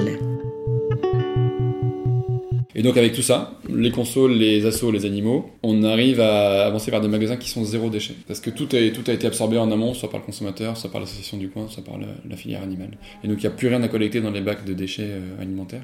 et 2.74 2.84
donc 2.84 2.98
avec 2.98 3.14
tout 3.14 3.22
ça, 3.22 3.60
les 3.70 3.92
consoles, 3.92 4.32
les 4.32 4.66
assos, 4.66 4.92
les 4.92 5.06
animaux, 5.06 5.52
on 5.62 5.84
arrive 5.84 6.20
à 6.20 6.66
avancer 6.66 6.90
vers 6.90 7.02
des 7.02 7.10
magasins 7.10 7.38
qui 7.38 7.48
sont 7.48 7.64
zéro 7.64 7.92
déchet. 7.92 8.16
Parce 8.28 8.40
que 8.40 8.50
tout 8.50 8.68
a, 8.72 8.90
tout 8.90 9.04
a 9.06 9.14
été 9.14 9.28
absorbé 9.28 9.60
en 9.60 9.70
amont, 9.70 9.94
soit 9.94 10.10
par 10.10 10.20
le 10.20 10.26
consommateur, 10.26 10.76
soit 10.78 10.90
par 10.90 11.00
l'association 11.00 11.38
du 11.38 11.50
coin, 11.50 11.68
soit 11.68 11.84
par 11.84 12.00
la, 12.00 12.08
la 12.28 12.36
filière 12.36 12.64
animale. 12.64 12.98
Et 13.24 13.28
donc 13.28 13.38
il 13.38 13.42
n'y 13.42 13.54
a 13.54 13.56
plus 13.56 13.68
rien 13.68 13.84
à 13.84 13.88
collecter 13.88 14.20
dans 14.20 14.32
les 14.32 14.42
bacs 14.42 14.66
de 14.66 14.74
déchets 14.74 15.10
euh, 15.10 15.42
alimentaires. 15.42 15.84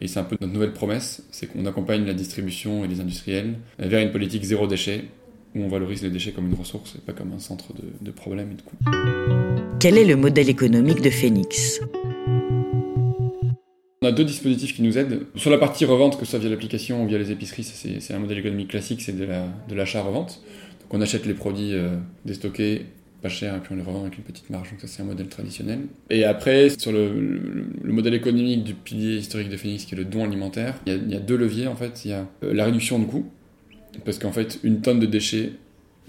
Et 0.00 0.08
c'est 0.08 0.18
un 0.18 0.24
peu 0.24 0.38
notre 0.40 0.54
nouvelle 0.54 0.72
promesse, 0.72 1.24
c'est 1.30 1.46
qu'on 1.46 1.66
accompagne 1.66 2.06
la 2.06 2.14
distribution 2.14 2.86
et 2.86 2.88
les 2.88 3.00
industriels 3.00 3.56
vers 3.78 4.00
une 4.00 4.12
politique 4.12 4.44
zéro 4.44 4.66
déchet, 4.66 5.04
où 5.54 5.62
on 5.62 5.68
valorise 5.68 6.02
les 6.02 6.10
déchets 6.10 6.32
comme 6.32 6.46
une 6.48 6.54
ressource 6.58 6.94
et 6.96 7.00
pas 7.00 7.12
comme 7.12 7.32
un 7.32 7.38
centre 7.38 7.74
de, 7.74 7.82
de 8.00 8.10
problèmes 8.10 8.52
et 8.52 8.54
de 8.54 8.62
coûts. 8.62 8.76
Quel 9.78 9.98
est 9.98 10.06
le 10.06 10.16
modèle 10.16 10.48
économique 10.48 11.02
de 11.02 11.10
Phoenix 11.10 11.80
on 14.04 14.06
a 14.06 14.12
deux 14.12 14.24
dispositifs 14.24 14.74
qui 14.76 14.82
nous 14.82 14.98
aident. 14.98 15.22
Sur 15.34 15.50
la 15.50 15.56
partie 15.56 15.86
revente, 15.86 16.18
que 16.18 16.26
ce 16.26 16.32
soit 16.32 16.38
via 16.38 16.50
l'application 16.50 17.02
ou 17.02 17.06
via 17.06 17.16
les 17.16 17.30
épiceries, 17.30 17.64
c'est 17.64 18.14
un 18.14 18.18
modèle 18.18 18.38
économique 18.38 18.68
classique, 18.68 19.00
c'est 19.00 19.16
de 19.16 19.74
l'achat-revente. 19.74 20.42
La, 20.44 20.80
donc 20.82 20.94
on 20.94 21.00
achète 21.00 21.24
les 21.24 21.34
produits 21.34 21.72
euh, 21.72 21.96
déstockés 22.26 22.86
pas 23.22 23.30
cher 23.30 23.56
et 23.56 23.60
puis 23.60 23.72
on 23.72 23.76
les 23.76 23.82
revend 23.82 24.02
avec 24.02 24.18
une 24.18 24.24
petite 24.24 24.50
marge. 24.50 24.70
Donc 24.70 24.80
ça 24.82 24.86
c'est 24.86 25.00
un 25.00 25.06
modèle 25.06 25.28
traditionnel. 25.28 25.80
Et 26.10 26.24
après, 26.24 26.68
sur 26.68 26.92
le, 26.92 27.18
le, 27.18 27.64
le, 27.82 27.92
modèle 27.92 28.12
économique 28.12 28.64
du 28.64 28.74
pilier 28.74 29.16
historique 29.16 29.48
de 29.48 29.56
Phoenix, 29.56 29.86
qui 29.86 29.94
est 29.94 29.98
le 29.98 30.04
don 30.04 30.24
alimentaire, 30.24 30.74
il 30.84 30.92
y 30.92 30.94
a, 30.94 30.98
il 30.98 31.10
y 31.10 31.16
a 31.16 31.20
deux 31.20 31.36
leviers 31.36 31.66
en 31.66 31.74
fait. 31.74 32.04
Il 32.04 32.10
y 32.10 32.14
a 32.14 32.26
euh, 32.42 32.52
la 32.52 32.66
réduction 32.66 32.98
de 32.98 33.06
coûts, 33.06 33.24
parce 34.04 34.18
qu'en 34.18 34.32
fait 34.32 34.60
une 34.62 34.82
tonne 34.82 35.00
de 35.00 35.06
déchets 35.06 35.52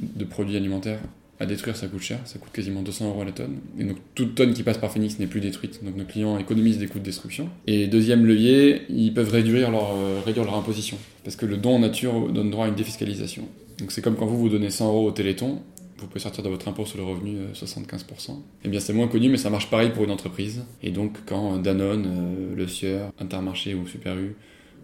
de 0.01 0.25
produits 0.25 0.57
alimentaires 0.57 1.00
à 1.40 1.46
détruire, 1.46 1.76
ça 1.76 1.88
coûte 1.88 2.02
cher, 2.02 2.20
ça 2.26 2.40
coûte 2.40 2.52
quasiment 2.54 2.82
200 2.82 3.10
euros 3.10 3.24
la 3.24 3.32
tonne. 3.32 3.58
Et 3.78 3.84
donc 3.84 3.98
toute 4.14 4.36
tonne 4.36 4.54
qui 4.54 4.64
passe 4.64 4.78
par 4.78 4.92
Phoenix 4.92 5.20
n'est 5.20 5.28
plus 5.28 5.42
détruite, 5.42 5.84
donc 5.84 5.96
nos 5.96 6.06
clients 6.06 6.38
économisent 6.38 6.78
des 6.78 6.88
coûts 6.88 7.00
de 7.00 7.04
destruction. 7.04 7.50
Et 7.68 7.88
deuxième 7.88 8.26
levier, 8.26 8.84
ils 8.90 9.14
peuvent 9.14 9.32
réduire 9.32 9.72
leur, 9.72 9.96
euh, 9.96 10.58
imposition, 10.58 10.98
parce 11.24 11.36
que 11.36 11.46
le 11.46 11.58
don 11.58 11.75
en 11.75 11.80
nature 11.80 12.30
donne 12.32 12.51
droit 12.51 12.65
à 12.65 12.70
une 12.70 12.75
défiscalisation. 12.75 13.44
Donc 13.80 13.92
c'est 13.92 14.01
comme 14.01 14.15
quand 14.15 14.25
vous 14.25 14.38
vous 14.38 14.50
donnez 14.50 14.70
100 14.70 14.88
euros 14.88 15.08
au 15.08 15.12
Téléthon, 15.12 15.62
vous 15.98 16.08
pouvez 16.08 16.20
sortir 16.20 16.44
de 16.44 16.50
votre 16.50 16.68
impôt 16.68 16.86
sur 16.86 16.98
le 16.98 17.04
revenu 17.04 17.38
75%. 17.54 18.38
Eh 18.63 18.70
bien 18.70 18.80
c'est 18.80 18.94
moins 18.94 19.08
connu, 19.08 19.30
mais 19.30 19.38
ça 19.38 19.50
marche 19.50 19.70
pareil 19.70 19.89
pour 19.89 20.04
une 20.04 20.12
entreprise. 20.12 20.63
Et 20.84 20.92
donc 20.92 21.18
quand 21.25 21.58
Danone, 21.58 22.06
euh, 22.08 22.56
Le 22.56 22.68
Sieur, 22.68 23.12
Intermarché 23.20 23.74
ou 23.74 23.88
Super 23.88 24.18
U 24.18 24.36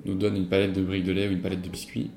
nous 0.06 0.16
donne 0.16 0.36
une 0.36 0.48
palette 0.48 0.74
de 0.74 0.82
briques 0.82 1.06
de 1.06 1.12
lait 1.12 1.28
ou 1.28 1.32
une 1.32 1.42
palette 1.42 1.62
de 1.62 1.70
biscuits 1.70 2.10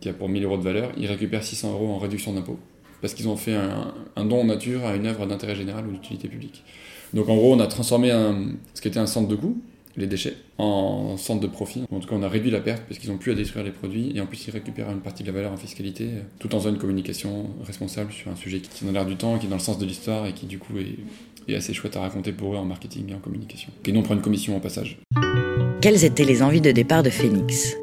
qui 0.00 0.08
a 0.08 0.12
pour 0.12 0.28
1000 0.28 0.44
euros 0.44 0.56
de 0.56 0.62
valeur, 0.62 0.92
ils 0.96 1.06
récupèrent 1.06 1.44
600 1.44 1.72
euros 1.72 1.88
en 1.88 1.98
réduction 1.98 2.32
d'impôt 2.32 2.58
parce 3.00 3.14
qu'ils 3.14 3.28
ont 3.28 3.36
fait 3.36 3.54
un, 4.16 4.24
don 4.24 4.40
en 4.40 4.44
nature 4.44 4.84
à 4.84 4.94
une 4.94 5.06
œuvre 5.06 5.26
d'intérêt 5.26 5.56
général 5.56 5.86
ou 5.86 5.92
d'utilité 5.92 6.28
publique. 6.28 6.62
Donc 7.14 7.28
en 7.28 7.36
gros, 7.36 7.54
on 7.54 7.60
a 7.60 7.66
transformé 7.66 8.10
ce 8.74 8.80
qui 8.80 8.88
était 8.88 8.98
un 8.98 9.06
centre 9.06 9.28
de 9.28 9.36
coût, 9.36 9.60
les 9.96 10.06
déchets, 10.06 10.36
en 10.58 11.16
centre 11.16 11.40
de 11.40 11.46
profit. 11.46 11.82
En 11.90 12.00
tout 12.00 12.08
cas, 12.08 12.14
on 12.14 12.22
a 12.22 12.28
réduit 12.28 12.50
la 12.50 12.60
perte 12.60 12.82
parce 12.88 12.98
qu'ils 12.98 13.10
n'ont 13.10 13.18
plus 13.18 13.32
à 13.32 13.34
détruire 13.34 13.64
les 13.64 13.70
produits 13.70 14.12
et 14.14 14.20
en 14.20 14.26
plus, 14.26 14.46
ils 14.46 14.50
récupèrent 14.50 14.90
une 14.90 15.00
partie 15.00 15.22
de 15.22 15.28
la 15.28 15.34
valeur 15.34 15.52
en 15.52 15.56
fiscalité 15.56 16.08
tout 16.38 16.54
en 16.54 16.58
faisant 16.58 16.70
une 16.70 16.78
communication 16.78 17.50
responsable 17.64 18.12
sur 18.12 18.30
un 18.30 18.36
sujet 18.36 18.60
qui 18.60 18.68
tient 18.68 18.90
l'air 18.92 19.06
du 19.06 19.16
temps, 19.16 19.38
qui 19.38 19.46
est 19.46 19.48
dans 19.48 19.56
le 19.56 19.60
sens 19.60 19.78
de 19.78 19.86
l'histoire 19.86 20.26
et 20.26 20.32
qui 20.32 20.46
du 20.46 20.58
coup 20.58 20.74
est, 20.78 21.54
assez 21.54 21.74
chouette 21.74 21.96
à 21.96 22.00
raconter 22.00 22.30
pour 22.30 22.54
eux 22.54 22.56
en 22.56 22.64
marketing 22.64 23.10
et 23.10 23.14
en 23.14 23.18
communication. 23.18 23.70
Et 23.84 23.90
nous, 23.90 23.98
on 23.98 24.02
prend 24.04 24.14
une 24.14 24.20
commission 24.20 24.56
au 24.56 24.60
passage. 24.60 24.98
Quelles 25.80 26.04
étaient 26.04 26.24
les 26.24 26.44
envies 26.44 26.60
de 26.60 26.70
départ 26.70 27.02
de 27.02 27.10
Phoenix? 27.10 27.74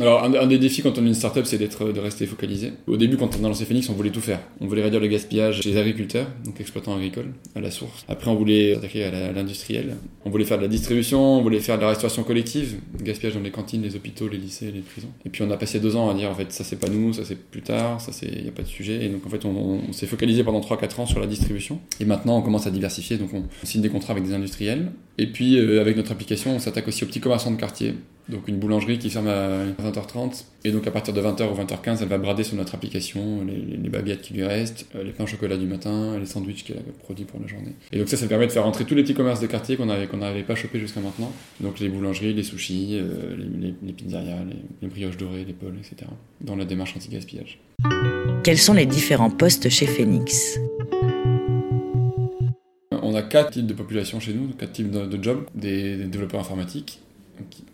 Alors, 0.00 0.22
un, 0.22 0.46
des 0.46 0.58
défis 0.58 0.82
quand 0.82 0.96
on 0.98 1.04
est 1.04 1.08
une 1.08 1.14
startup, 1.14 1.44
c'est 1.44 1.58
d'être, 1.58 1.92
de 1.92 2.00
rester 2.00 2.26
focalisé. 2.26 2.72
Au 2.86 2.96
début, 2.96 3.16
quand 3.16 3.30
on 3.40 3.44
a 3.44 3.48
lancé 3.48 3.64
Phoenix, 3.64 3.88
on 3.88 3.94
voulait 3.94 4.10
tout 4.10 4.20
faire. 4.20 4.40
On 4.60 4.66
voulait 4.66 4.82
réduire 4.82 5.00
le 5.00 5.08
gaspillage 5.08 5.60
chez 5.60 5.70
les 5.70 5.76
agriculteurs, 5.76 6.26
donc 6.44 6.60
exploitants 6.60 6.94
agricoles, 6.94 7.32
à 7.54 7.60
la 7.60 7.70
source. 7.70 8.04
Après, 8.08 8.30
on 8.30 8.36
voulait 8.36 8.74
s'attaquer 8.74 9.04
à 9.04 9.32
l'industriel. 9.32 9.96
On 10.24 10.30
voulait 10.30 10.44
faire 10.44 10.58
de 10.58 10.62
la 10.62 10.68
distribution, 10.68 11.38
on 11.38 11.42
voulait 11.42 11.60
faire 11.60 11.76
de 11.76 11.82
la 11.82 11.88
restauration 11.88 12.22
collective, 12.22 12.76
gaspillage 13.02 13.34
dans 13.34 13.40
les 13.40 13.50
cantines, 13.50 13.82
les 13.82 13.96
hôpitaux, 13.96 14.28
les 14.28 14.38
lycées, 14.38 14.70
les 14.72 14.80
prisons. 14.80 15.10
Et 15.26 15.30
puis, 15.30 15.42
on 15.42 15.50
a 15.50 15.56
passé 15.56 15.80
deux 15.80 15.96
ans 15.96 16.10
à 16.10 16.14
dire, 16.14 16.30
en 16.30 16.34
fait, 16.34 16.52
ça 16.52 16.64
c'est 16.64 16.78
pas 16.78 16.88
nous, 16.88 17.12
ça 17.12 17.24
c'est 17.24 17.38
plus 17.38 17.62
tard, 17.62 18.00
ça 18.00 18.12
c'est, 18.12 18.28
y 18.28 18.48
a 18.48 18.52
pas 18.52 18.62
de 18.62 18.68
sujet. 18.68 19.04
Et 19.04 19.08
donc, 19.08 19.26
en 19.26 19.30
fait, 19.30 19.44
on 19.44 19.92
s'est 19.92 20.06
focalisé 20.06 20.44
pendant 20.44 20.60
3-4 20.60 21.00
ans 21.00 21.06
sur 21.06 21.18
la 21.18 21.26
distribution. 21.26 21.80
Et 21.98 22.04
maintenant, 22.04 22.38
on 22.38 22.42
commence 22.42 22.66
à 22.66 22.70
diversifier, 22.70 23.16
donc 23.16 23.30
on 23.34 23.44
signe 23.64 23.82
des 23.82 23.90
contrats 23.90 24.12
avec 24.12 24.24
des 24.24 24.34
industriels. 24.34 24.92
Et 25.18 25.26
puis, 25.26 25.58
euh, 25.58 25.80
avec 25.80 25.96
notre 25.96 26.12
application, 26.12 26.54
on 26.54 26.58
s'attaque 26.60 26.86
aussi 26.86 27.02
aux 27.02 27.08
petits 27.08 27.20
commerçants 27.20 27.50
de 27.50 27.56
quartier 27.56 27.94
donc 28.28 28.46
une 28.46 28.58
boulangerie 28.58 28.98
qui 28.98 29.10
ferme 29.10 29.28
à 29.28 29.64
20h30. 29.82 30.44
Et 30.64 30.70
donc 30.70 30.86
à 30.86 30.90
partir 30.90 31.14
de 31.14 31.20
20h 31.20 31.50
ou 31.50 31.54
20h15, 31.54 31.98
elle 32.02 32.08
va 32.08 32.18
brader 32.18 32.44
sur 32.44 32.56
notre 32.56 32.74
application 32.74 33.44
les, 33.46 33.88
baguettes 33.88 34.20
qui 34.20 34.34
lui 34.34 34.44
restent, 34.44 34.86
euh, 34.94 35.02
les 35.02 35.12
pains 35.12 35.24
au 35.24 35.26
chocolat 35.26 35.56
du 35.56 35.66
matin, 35.66 36.18
les 36.18 36.26
sandwichs 36.26 36.64
qu'elle 36.64 36.78
a 36.78 37.02
produits 37.04 37.24
pour 37.24 37.40
la 37.40 37.46
journée. 37.46 37.72
Et 37.90 37.98
donc 37.98 38.08
ça, 38.08 38.16
ça 38.16 38.26
permet 38.26 38.46
de 38.46 38.52
faire 38.52 38.64
rentrer 38.64 38.84
tous 38.84 38.94
les 38.94 39.02
petits 39.02 39.14
commerces 39.14 39.40
de 39.40 39.46
quartier 39.46 39.76
qu'on 39.76 39.86
n'avait 39.86 40.06
qu'on 40.06 40.18
pas 40.18 40.54
chopé 40.54 40.78
jusqu'à 40.78 41.00
maintenant. 41.00 41.32
Donc 41.60 41.80
les 41.80 41.88
boulangeries, 41.88 42.34
les 42.34 42.42
sushis, 42.42 42.98
euh, 43.00 43.34
les, 43.36 43.74
les, 43.82 43.92
pizzerias, 43.92 44.44
les, 44.82 44.88
brioches 44.88 45.16
dorées, 45.16 45.44
les 45.44 45.54
pols, 45.54 45.76
etc. 45.78 46.10
Dans 46.42 46.56
la 46.56 46.66
démarche 46.66 46.94
anti-gaspillage. 46.96 47.58
Quels 48.44 48.58
sont 48.58 48.74
les 48.74 48.86
différents 48.86 49.30
postes 49.30 49.70
chez 49.70 49.86
Phoenix? 49.86 50.58
On 52.90 53.14
a 53.14 53.22
quatre 53.22 53.52
types 53.52 53.66
de 53.66 53.72
population 53.72 54.20
chez 54.20 54.34
nous, 54.34 54.48
quatre 54.48 54.72
types 54.72 54.90
de, 54.90 55.22
jobs. 55.22 55.46
Des, 55.54 55.96
développeurs 56.04 56.40
informatiques 56.40 57.00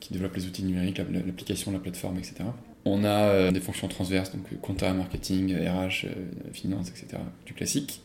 qui, 0.01 0.13
développent 0.13 0.37
les 0.37 0.47
outils 0.47 0.63
numériques, 0.63 0.99
l'application, 0.99 1.73
la 1.73 1.79
plateforme, 1.79 2.19
etc. 2.19 2.37
On 2.85 3.05
a 3.05 3.09
euh, 3.09 3.51
des 3.51 3.61
fonctions 3.61 3.89
transverses, 3.89 4.33
donc 4.33 4.45
euh, 4.53 4.57
compta, 4.61 4.93
marketing, 4.93 5.55
RH, 5.55 6.05
euh, 6.05 6.09
finance, 6.53 6.89
etc. 6.89 7.23
Du 7.47 7.55
classique. 7.55 8.03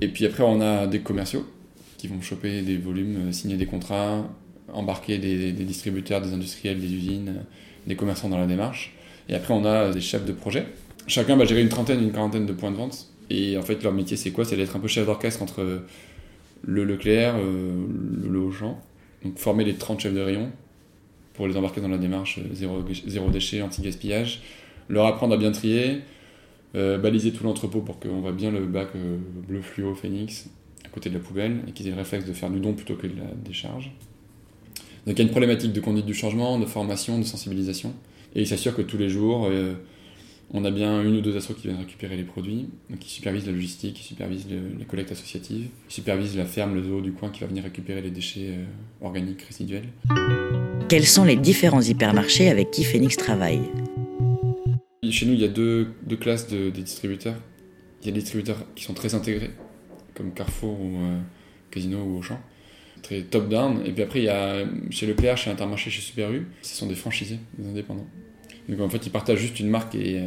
Et 0.00 0.08
puis 0.08 0.24
après, 0.26 0.42
on 0.42 0.60
a 0.60 0.86
des 0.86 1.00
commerciaux 1.00 1.46
qui 1.98 2.08
vont 2.08 2.20
choper 2.22 2.62
des 2.62 2.76
volumes, 2.76 3.32
signer 3.32 3.56
des 3.56 3.66
contrats, 3.66 4.26
embarquer 4.72 5.18
des, 5.18 5.52
distributeurs, 5.52 6.20
des 6.22 6.32
industriels, 6.32 6.80
des 6.80 6.92
usines, 6.92 7.44
des 7.86 7.96
commerçants 7.96 8.28
dans 8.28 8.38
la 8.38 8.46
démarche. 8.46 8.94
Et 9.28 9.34
après, 9.34 9.52
on 9.52 9.64
a 9.66 9.90
des 9.90 10.00
chefs 10.00 10.24
de 10.24 10.32
projet. 10.32 10.66
Chacun 11.06 11.36
va 11.36 11.44
gérer 11.44 11.60
une 11.60 11.68
trentaine, 11.68 12.02
une 12.02 12.12
quarantaine 12.12 12.46
de 12.46 12.52
points 12.52 12.70
de 12.70 12.76
vente. 12.76 13.08
Et 13.28 13.58
en 13.58 13.62
fait, 13.62 13.82
leur 13.82 13.92
métier, 13.92 14.16
c'est 14.16 14.30
quoi? 14.30 14.44
C'est 14.44 14.56
d'être 14.56 14.76
un 14.76 14.80
peu 14.80 14.88
chef 14.88 15.04
d'orchestre 15.04 15.42
entre 15.42 15.82
le 16.62 16.84
Leclerc, 16.84 17.34
euh, 17.36 17.86
le 18.22 18.38
Auchan. 18.38 18.80
Donc 19.24 19.38
former 19.38 19.64
les 19.64 19.74
30 19.74 20.00
chefs 20.00 20.14
de 20.14 20.20
rayon 20.20 20.50
pour 21.40 21.48
les 21.48 21.56
embarquer 21.56 21.80
dans 21.80 21.88
la 21.88 21.96
démarche 21.96 22.36
euh, 22.36 22.52
zéro, 22.52 22.84
zéro 23.06 23.30
déchet, 23.30 23.62
anti-gaspillage. 23.62 24.42
Leur 24.90 25.06
apprendre 25.06 25.32
à 25.32 25.38
bien 25.38 25.52
trier, 25.52 26.00
euh, 26.74 26.98
baliser 26.98 27.32
tout 27.32 27.44
l'entrepôt 27.44 27.80
pour 27.80 27.98
qu'on 27.98 28.20
voit 28.20 28.32
bien 28.32 28.50
le 28.50 28.66
bac 28.66 28.88
bleu 29.48 29.62
fluo 29.62 29.94
Phoenix 29.94 30.50
à 30.84 30.88
côté 30.90 31.08
de 31.08 31.14
la 31.14 31.20
poubelle 31.20 31.62
et 31.66 31.72
qu'ils 31.72 31.88
aient 31.88 31.92
le 31.92 31.96
réflexe 31.96 32.26
de 32.26 32.34
faire 32.34 32.50
du 32.50 32.60
don 32.60 32.74
plutôt 32.74 32.94
que 32.94 33.06
de 33.06 33.16
la 33.16 33.24
décharge. 33.42 33.90
Donc 35.06 35.16
il 35.16 35.18
y 35.18 35.22
a 35.22 35.24
une 35.24 35.30
problématique 35.30 35.72
de 35.72 35.80
conduite 35.80 36.04
du 36.04 36.12
changement, 36.12 36.58
de 36.58 36.66
formation, 36.66 37.18
de 37.18 37.24
sensibilisation. 37.24 37.94
Et 38.34 38.42
il 38.42 38.46
s'assure 38.46 38.76
que 38.76 38.82
tous 38.82 38.98
les 38.98 39.08
jours, 39.08 39.48
on 40.52 40.64
a 40.64 40.70
bien 40.70 41.02
une 41.02 41.16
ou 41.16 41.20
deux 41.20 41.36
assos 41.36 41.54
qui 41.54 41.68
viennent 41.68 41.78
récupérer 41.78 42.16
les 42.16 42.24
produits, 42.24 42.68
qui 42.98 43.08
supervisent 43.08 43.46
la 43.46 43.52
logistique, 43.52 43.94
qui 43.94 44.02
supervisent 44.02 44.46
les 44.48 44.84
collectes 44.84 45.12
associatives, 45.12 45.68
qui 45.88 45.94
supervisent 45.94 46.36
la 46.36 46.44
ferme, 46.44 46.74
le 46.74 46.82
zoo 46.82 47.00
du 47.00 47.12
coin 47.12 47.30
qui 47.30 47.40
va 47.40 47.46
venir 47.46 47.62
récupérer 47.62 48.02
les 48.02 48.10
déchets 48.10 48.50
euh, 48.50 49.04
organiques 49.04 49.42
résiduels. 49.42 49.88
Quels 50.88 51.06
sont 51.06 51.24
les 51.24 51.36
différents 51.36 51.82
hypermarchés 51.82 52.48
avec 52.48 52.70
qui 52.70 52.82
Phoenix 52.82 53.16
travaille? 53.16 53.60
Chez 55.08 55.26
nous, 55.26 55.34
il 55.34 55.40
y 55.40 55.44
a 55.44 55.48
deux, 55.48 55.88
classes 56.20 56.48
de, 56.48 56.70
distributeurs. 56.70 57.36
Il 58.02 58.06
y 58.06 58.10
a 58.10 58.12
des 58.12 58.20
distributeurs 58.20 58.64
qui 58.74 58.84
sont 58.84 58.94
très 58.94 59.14
intégrés, 59.14 59.50
comme 60.14 60.32
Carrefour 60.32 60.80
ou 60.80 60.96
euh, 60.96 61.18
Casino 61.70 62.02
ou 62.02 62.18
Auchan 62.18 62.40
très 63.02 63.22
top-down. 63.22 63.82
Et 63.86 63.92
puis 63.92 64.02
après, 64.02 64.18
il 64.20 64.24
y 64.24 64.28
a 64.28 64.64
chez 64.90 65.06
Leclerc, 65.06 65.36
chez 65.36 65.50
Intermarché, 65.50 65.90
chez 65.90 66.02
Super 66.02 66.30
U, 66.32 66.46
ce 66.62 66.76
sont 66.76 66.86
des 66.86 66.94
franchisés, 66.94 67.38
des 67.58 67.68
indépendants. 67.68 68.06
Donc 68.68 68.80
en 68.80 68.88
fait, 68.88 69.06
ils 69.06 69.10
partagent 69.10 69.38
juste 69.38 69.60
une 69.60 69.68
marque 69.68 69.94
et, 69.94 70.20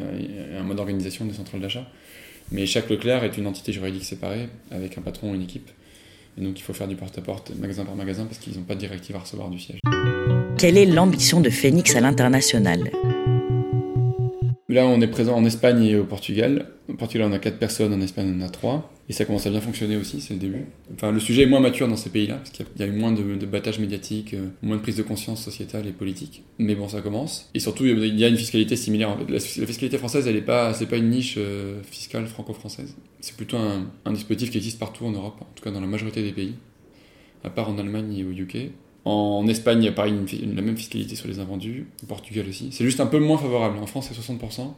un 0.57 0.63
mode 0.63 0.77
d'organisation 0.77 1.25
des 1.25 1.33
centrales 1.33 1.61
d'achat. 1.61 1.87
Mais 2.51 2.65
chaque 2.65 2.89
Leclerc 2.89 3.23
est 3.23 3.37
une 3.37 3.47
entité 3.47 3.71
juridique 3.71 4.03
séparée, 4.03 4.49
avec 4.69 4.97
un 4.97 5.01
patron 5.01 5.31
ou 5.31 5.35
une 5.35 5.43
équipe. 5.43 5.69
Et 6.37 6.41
donc 6.41 6.59
il 6.59 6.61
faut 6.61 6.73
faire 6.73 6.87
du 6.87 6.95
porte-à-porte, 6.95 7.51
magasin 7.59 7.85
par 7.85 7.95
magasin, 7.95 8.25
parce 8.25 8.39
qu'ils 8.39 8.57
n'ont 8.57 8.63
pas 8.63 8.75
de 8.75 8.79
directive 8.79 9.15
à 9.15 9.19
recevoir 9.19 9.49
du 9.49 9.59
siège. 9.59 9.79
Quelle 10.57 10.77
est 10.77 10.85
l'ambition 10.85 11.41
de 11.41 11.49
Phoenix 11.49 11.95
à 11.95 12.01
l'international? 12.01 12.91
Là, 14.69 14.87
on 14.87 15.01
est 15.01 15.07
présent 15.07 15.35
en 15.35 15.45
Espagne 15.45 15.83
et 15.83 15.95
au 15.95 16.03
Portugal. 16.03 16.67
Au 16.89 16.93
Portugal, 16.93 17.29
on 17.29 17.33
a 17.33 17.39
4 17.39 17.59
personnes, 17.59 17.93
en 17.93 18.01
Espagne, 18.01 18.33
on 18.35 18.41
en 18.41 18.45
a 18.45 18.49
3. 18.49 18.91
Et 19.09 19.13
ça 19.13 19.25
commence 19.25 19.45
à 19.47 19.49
bien 19.49 19.61
fonctionner 19.61 19.95
aussi, 19.95 20.19
c'est 20.21 20.33
le 20.33 20.39
début. 20.39 20.65
Enfin, 20.93 21.11
le 21.11 21.19
sujet 21.19 21.43
est 21.43 21.45
moins 21.45 21.59
mature 21.59 21.87
dans 21.87 21.95
ces 21.95 22.09
pays-là, 22.09 22.35
parce 22.35 22.49
qu'il 22.51 22.65
y 22.77 22.83
a 22.83 22.87
eu 22.87 22.91
moins 22.91 23.11
de, 23.11 23.35
de 23.35 23.45
battage 23.45 23.79
médiatique, 23.79 24.33
euh, 24.33 24.47
moins 24.61 24.77
de 24.77 24.81
prise 24.81 24.97
de 24.97 25.03
conscience 25.03 25.41
sociétale 25.43 25.87
et 25.87 25.91
politique. 25.91 26.43
Mais 26.59 26.75
bon, 26.75 26.87
ça 26.87 27.01
commence. 27.01 27.49
Et 27.53 27.59
surtout, 27.59 27.85
il 27.85 28.19
y 28.19 28.25
a 28.25 28.27
une 28.27 28.37
fiscalité 28.37 28.75
similaire. 28.75 29.17
La, 29.29 29.39
fiscalité 29.39 29.97
française, 29.97 30.27
elle 30.27 30.35
n'est 30.35 30.41
pas, 30.41 30.73
c'est 30.73 30.87
pas 30.87 30.97
une 30.97 31.09
niche 31.09 31.35
euh, 31.37 31.81
fiscale 31.83 32.27
franco-française. 32.27 32.95
C'est 33.21 33.35
plutôt 33.35 33.57
un, 33.57 33.87
un 34.05 34.11
dispositif 34.11 34.51
qui 34.51 34.57
existe 34.57 34.79
partout 34.79 35.05
en 35.05 35.11
Europe, 35.11 35.37
en 35.41 35.47
tout 35.55 35.63
cas 35.63 35.71
dans 35.71 35.81
la 35.81 35.87
majorité 35.87 36.21
des 36.21 36.31
pays, 36.31 36.55
à 37.43 37.49
part 37.49 37.69
en 37.69 37.77
Allemagne 37.77 38.17
et 38.17 38.23
au 38.23 38.31
UK. 38.31 38.71
En 39.05 39.45
Espagne, 39.47 39.81
il 39.81 39.85
y 39.85 39.89
a 39.89 39.91
pareil 39.91 40.13
la 40.55 40.61
même 40.61 40.77
fiscalité 40.77 41.15
sur 41.15 41.27
les 41.27 41.39
invendus. 41.39 41.87
Au 42.03 42.05
Portugal 42.05 42.45
aussi. 42.47 42.69
C'est 42.71 42.85
juste 42.85 43.01
un 43.01 43.05
peu 43.05 43.19
moins 43.19 43.37
favorable. 43.37 43.77
En 43.79 43.85
France, 43.85 44.09
c'est 44.11 44.33
60%. 44.33 44.73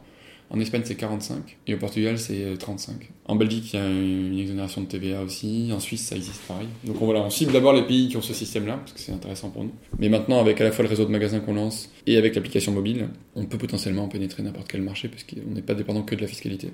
En 0.50 0.60
Espagne, 0.60 0.82
c'est 0.84 0.94
45. 0.94 1.58
Et 1.66 1.74
au 1.74 1.78
Portugal, 1.78 2.18
c'est 2.18 2.56
35. 2.58 2.94
Euh, 2.94 3.04
en 3.26 3.34
Belgique, 3.34 3.72
il 3.72 3.80
y 3.80 3.82
a 3.82 3.86
une 3.86 4.38
exonération 4.38 4.80
de 4.80 4.86
TVA 4.86 5.22
aussi. 5.22 5.70
En 5.74 5.80
Suisse, 5.80 6.06
ça 6.06 6.16
existe 6.16 6.42
pareil. 6.46 6.68
Donc 6.84 6.96
voilà, 7.00 7.20
on 7.20 7.30
cible 7.30 7.52
d'abord 7.52 7.72
les 7.72 7.82
pays 7.82 8.08
qui 8.08 8.16
ont 8.16 8.22
ce 8.22 8.32
système-là, 8.32 8.76
parce 8.78 8.92
que 8.92 9.00
c'est 9.00 9.12
intéressant 9.12 9.50
pour 9.50 9.64
nous. 9.64 9.72
Mais 9.98 10.08
maintenant, 10.08 10.40
avec 10.40 10.60
à 10.60 10.64
la 10.64 10.70
fois 10.70 10.84
le 10.84 10.88
réseau 10.88 11.04
de 11.04 11.10
magasins 11.10 11.40
qu'on 11.40 11.54
lance 11.54 11.90
et 12.06 12.16
avec 12.16 12.36
l'application 12.36 12.72
mobile, 12.72 13.08
on 13.34 13.44
peut 13.44 13.58
potentiellement 13.58 14.06
pénétrer 14.08 14.42
n'importe 14.44 14.68
quel 14.68 14.82
marché, 14.82 15.08
parce 15.08 15.24
qu'on 15.24 15.52
n'est 15.52 15.62
pas 15.62 15.74
dépendant 15.74 16.02
que 16.02 16.14
de 16.14 16.20
la 16.20 16.28
fiscalité. 16.28 16.70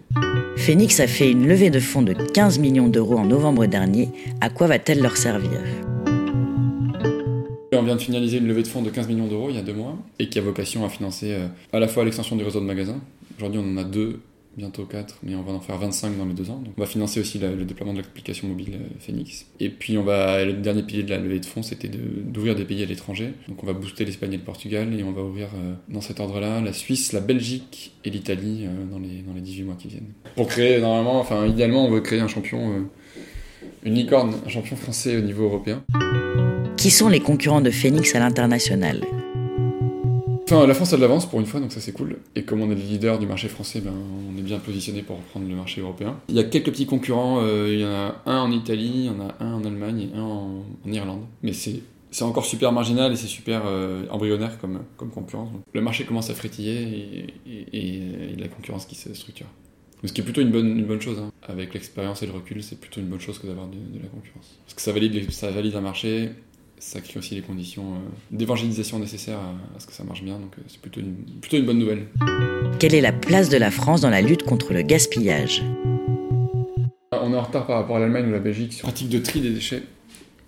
Phoenix 0.57 1.01
a 1.01 1.07
fait 1.07 1.31
une 1.31 1.49
levée 1.49 1.71
de 1.71 1.81
fonds 1.81 2.03
de 2.03 2.13
15 2.13 2.59
millions 2.59 2.89
d'euros 2.89 3.17
en 3.17 3.25
novembre 3.25 3.65
dernier. 3.67 4.11
À 4.43 4.51
quoi 4.51 4.67
va-t-elle 4.67 5.01
leur 5.01 5.17
servir? 5.17 5.61
On 7.75 7.83
vient 7.83 7.97
de 7.97 8.03
finaliser 8.03 8.37
une 8.37 8.47
levée 8.47 8.63
de 8.63 8.69
fonds 8.69 8.83
de 8.83 8.91
15 8.91 9.09
millions 9.09 9.27
d'euros 9.27 9.49
il 9.49 9.57
y 9.57 9.59
a 9.59 9.63
deux 9.63 9.73
mois 9.73 9.97
et 10.19 10.29
qui 10.29 10.39
a 10.39 10.43
vocation 10.43 10.85
à 10.85 10.91
financer 10.91 11.33
euh, 11.33 11.47
à 11.73 11.81
la 11.81 11.89
fois 11.89 12.05
l'extension 12.05 12.37
du 12.37 12.45
réseau 12.45 12.61
de 12.61 12.67
magasins. 12.67 13.01
Aujourd'hui, 13.43 13.61
on 13.61 13.73
en 13.73 13.77
a 13.77 13.83
deux, 13.83 14.21
bientôt 14.57 14.85
quatre, 14.85 15.19
mais 15.25 15.35
on 15.35 15.43
va 15.43 15.51
en 15.51 15.59
faire 15.59 15.77
25 15.77 16.17
dans 16.17 16.27
les 16.27 16.33
deux 16.33 16.49
ans. 16.49 16.63
Donc, 16.65 16.75
on 16.77 16.81
va 16.81 16.87
financer 16.87 17.19
aussi 17.19 17.41
le 17.41 17.65
déploiement 17.65 17.93
de 17.93 17.99
l'application 17.99 18.47
mobile 18.47 18.75
euh, 18.75 18.87
Phoenix. 19.01 19.47
Et 19.59 19.69
puis, 19.69 19.99
on 19.99 20.05
va, 20.05 20.45
le 20.45 20.53
dernier 20.53 20.85
pilier 20.85 21.03
de 21.03 21.11
la 21.11 21.19
levée 21.19 21.41
de 21.41 21.45
fonds, 21.45 21.65
c'était 21.65 21.89
d'ouvrir 21.89 22.55
des 22.55 22.65
pays 22.65 22.85
à 22.85 22.87
l'étranger. 22.87 23.35
Donc, 23.49 23.61
on 23.65 23.67
va 23.67 23.73
booster 23.73 24.05
l'Espagne 24.05 24.35
et 24.35 24.37
le 24.37 24.45
Portugal 24.45 24.95
et 24.97 25.03
on 25.03 25.11
va 25.11 25.23
ouvrir 25.23 25.49
euh, 25.57 25.75
dans 25.89 26.01
cet 26.01 26.21
ordre-là 26.21 26.61
la 26.61 26.73
Suisse, 26.73 27.13
la 27.13 27.19
Belgique 27.19 27.95
et 28.05 28.11
l'Italie 28.11 28.69
dans, 28.93 29.01
les, 29.01 29.23
dans 29.23 29.35
les 29.35 29.41
18 29.41 29.65
mois 29.65 29.75
qui 29.77 29.89
viennent. 29.89 30.13
Pour 30.37 30.47
créer, 30.47 30.81
normalement, 30.81 31.19
enfin, 31.19 31.45
idéalement, 31.45 31.85
on 31.85 31.91
veut 31.91 32.01
créer 32.01 32.21
un 32.21 32.29
champion, 32.29 32.89
une 33.83 33.95
licorne, 33.95 34.35
un 34.47 34.49
champion 34.49 34.77
français 34.77 35.17
au 35.17 35.23
niveau 35.23 35.47
européen. 35.47 35.83
Qui 36.77 36.93
sont 36.93 37.09
les 37.09 37.19
concurrents 37.19 37.61
de 37.61 37.73
Phoenix 37.73 38.15
à 38.15 38.21
l'international? 38.21 39.01
La 40.53 40.75
France 40.75 40.93
a 40.93 40.97
de 40.97 41.01
l'avance 41.01 41.27
pour 41.27 41.41
une 41.41 41.47
fois, 41.47 41.61
donc 41.61 41.73
ça 41.73 41.81
c'est 41.81 41.93
cool. 41.93 42.19
Et 42.37 42.45
comme 42.45 42.61
on 42.61 42.71
est 42.71 42.75
le 42.75 42.81
leader 42.81 43.19
du 43.19 43.27
marché 43.27 43.49
français, 43.49 43.81
ben, 43.81 43.93
on 43.93 44.39
est 44.39 44.43
bien 44.43 44.59
positionné 44.59 45.03
pour 45.03 45.17
reprendre 45.17 45.49
le 45.49 45.57
marché 45.57 45.81
européen. 45.81 46.19
Il 46.29 46.35
y 46.35 46.39
a 46.39 46.45
quelques 46.45 46.71
petits 46.71 46.87
concurrents, 46.87 47.41
euh, 47.43 47.73
il 47.73 47.81
y 47.81 47.85
en 47.85 47.91
a 47.91 48.23
un 48.27 48.41
en 48.41 48.53
Italie, 48.53 48.93
il 48.95 49.05
y 49.05 49.09
en 49.09 49.21
a 49.21 49.35
un 49.41 49.55
en 49.55 49.65
Allemagne 49.65 50.09
et 50.13 50.17
un 50.17 50.23
en, 50.23 50.65
Irlande. 50.87 51.25
Mais 51.43 51.53
c'est 51.53 51.83
encore 52.21 52.45
super 52.45 52.71
marginal 52.73 53.13
et 53.13 53.17
c'est 53.17 53.27
super 53.27 53.63
euh, 53.65 54.05
embryonnaire 54.11 54.59
comme, 54.61 54.81
comme 54.97 55.11
concurrence. 55.11 55.49
le 55.73 55.81
marché 55.81 56.05
commence 56.05 56.29
à 56.29 56.35
frétiller 56.35 57.27
et, 57.47 58.37
la 58.39 58.49
concurrence 58.49 58.85
qui 58.85 58.95
se 58.95 59.13
structure. 59.15 59.47
Ce 60.05 60.13
qui 60.13 60.21
est 60.21 60.25
plutôt 60.25 60.41
une 60.41 60.51
bonne, 60.51 60.79
une 60.79 60.85
bonne 60.85 61.01
chose. 61.01 61.19
Hein. 61.21 61.31
Avec 61.47 61.75
l'expérience 61.75 62.23
et 62.23 62.27
le 62.27 62.33
recul, 62.33 62.63
c'est 62.63 62.79
plutôt 62.79 63.01
une 63.01 63.07
bonne 63.07 63.21
chose 63.21 63.39
que 63.39 63.47
d'avoir 63.47 63.69
de, 63.69 63.77
de, 63.77 64.03
la 64.03 64.09
concurrence. 64.09 64.59
Parce 64.65 64.75
que 64.75 64.83
ça 64.83 64.91
valide, 64.91 65.31
ça 65.31 65.51
valide 65.53 65.77
un 65.77 65.81
marché, 65.81 66.31
ça 66.83 67.01
crée 67.01 67.19
aussi 67.19 67.37
les 67.37 67.43
conditions 67.43 67.95
euh, 67.95 67.99
d'évangélisation 68.33 68.99
nécessaires 68.99 69.39
à, 69.39 69.81
ce 69.81 69.87
que 69.87 69.93
ça 69.93 70.03
marche 70.03 70.23
bien, 70.23 70.35
donc 70.39 70.53
euh, 70.59 70.63
c'est 70.67 70.81
plutôt 70.81 71.01
une, 71.01 71.15
plutôt 71.41 71.57
une 71.57 71.65
bonne 71.65 71.79
nouvelle. 71.79 72.09
Quelle 72.81 72.95
est 72.95 73.01
la 73.01 73.13
place 73.13 73.49
de 73.49 73.57
la 73.57 73.71
France 73.71 74.01
dans 74.01 74.11
la 74.11 74.21
lutte 74.21 74.43
contre 74.43 74.73
le 74.73 74.83
gaspillage? 74.83 75.63
On 77.13 77.33
est 77.33 77.37
en 77.37 77.43
retard 77.43 77.67
par 77.67 77.77
rapport 77.77 77.97
à 77.97 78.01
l'Allemagne 78.01 78.27
ou 78.27 78.33
la 78.33 78.41
Belgique 78.41 78.73
sur 78.73 78.89
la 78.89 78.93
pratique 78.93 79.11
de 79.11 79.19
tri 79.21 79.41
des 79.41 79.51
déchets 79.51 79.85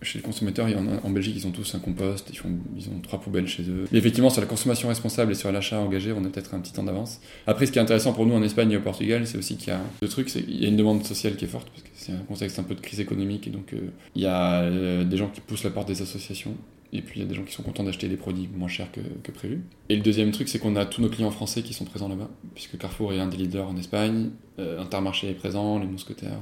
chez 0.04 0.18
les 0.18 0.22
consommateurs, 0.22 0.68
il 0.68 0.76
y 0.76 0.78
en, 0.78 0.86
a, 0.86 1.00
en 1.02 1.10
Belgique, 1.10 1.34
ils 1.36 1.46
ont 1.46 1.50
tous 1.50 1.74
un 1.74 1.78
compost, 1.78 2.30
ils, 2.32 2.88
ont 2.88 3.00
trois 3.02 3.20
poubelles 3.20 3.48
chez 3.48 3.62
eux. 3.64 3.86
Mais 3.90 3.98
effectivement, 3.98 4.30
sur 4.30 4.40
la 4.40 4.46
consommation 4.46 4.88
responsable 4.88 5.32
et 5.32 5.34
sur 5.34 5.50
l'achat 5.50 5.78
engagé, 5.78 6.12
on 6.12 6.24
a 6.24 6.28
peut-être 6.28 6.54
un 6.54 6.60
petit 6.60 6.72
temps 6.72 6.84
d'avance. 6.84 7.20
Après, 7.46 7.66
ce 7.66 7.72
qui 7.72 7.78
est 7.78 7.82
intéressant 7.82 8.12
pour 8.12 8.26
nous 8.26 8.34
en 8.34 8.42
Espagne 8.42 8.70
et 8.70 8.76
au 8.76 8.80
Portugal, 8.80 9.26
c'est 9.26 9.38
aussi 9.38 9.56
qu'il 9.56 9.68
y 9.68 9.72
a 9.72 9.80
deux 10.02 10.08
trucs, 10.08 10.28
c'est 10.28 10.42
qu'il 10.42 10.62
y 10.62 10.66
a 10.66 10.68
une 10.68 10.76
demande 10.76 11.04
sociale 11.04 11.36
qui 11.36 11.44
est 11.44 11.48
forte, 11.48 11.68
parce 11.70 11.82
que 11.82 11.88
c'est 11.94 12.12
un 12.12 12.24
contexte 12.28 12.58
un 12.58 12.64
peu 12.64 12.74
de 12.74 12.80
crise 12.80 13.00
économique, 13.00 13.46
et 13.46 13.50
donc 13.50 13.72
euh, 13.72 13.78
il 14.14 14.22
y 14.22 14.26
a 14.26 14.62
euh, 14.62 15.04
des 15.04 15.16
gens 15.16 15.28
qui 15.28 15.40
poussent 15.40 15.64
la 15.64 15.70
porte 15.70 15.88
des 15.88 16.02
associations, 16.02 16.54
et 16.92 17.02
puis 17.02 17.20
il 17.20 17.22
y 17.22 17.26
a 17.26 17.28
des 17.28 17.34
gens 17.34 17.42
qui 17.42 17.52
sont 17.52 17.62
contents 17.62 17.82
d'acheter 17.82 18.08
des 18.08 18.16
produits 18.16 18.48
moins 18.54 18.68
chers 18.68 18.90
que, 18.92 19.00
que, 19.22 19.32
prévu. 19.32 19.62
Et 19.88 19.96
le 19.96 20.02
deuxième 20.02 20.30
truc, 20.30 20.48
c'est 20.48 20.58
qu'on 20.58 20.76
a 20.76 20.84
tous 20.86 21.02
nos 21.02 21.08
clients 21.08 21.30
français 21.30 21.62
qui 21.62 21.74
sont 21.74 21.84
présents 21.84 22.08
là-bas, 22.08 22.30
puisque 22.54 22.78
Carrefour 22.78 23.12
est 23.12 23.18
un 23.18 23.26
des 23.26 23.36
leaders 23.36 23.68
en 23.68 23.76
Espagne, 23.76 24.30
euh, 24.58 24.80
Intermarché 24.80 25.30
est 25.30 25.34
présent, 25.34 25.78
les 25.78 25.86
mousquetaires, 25.86 26.38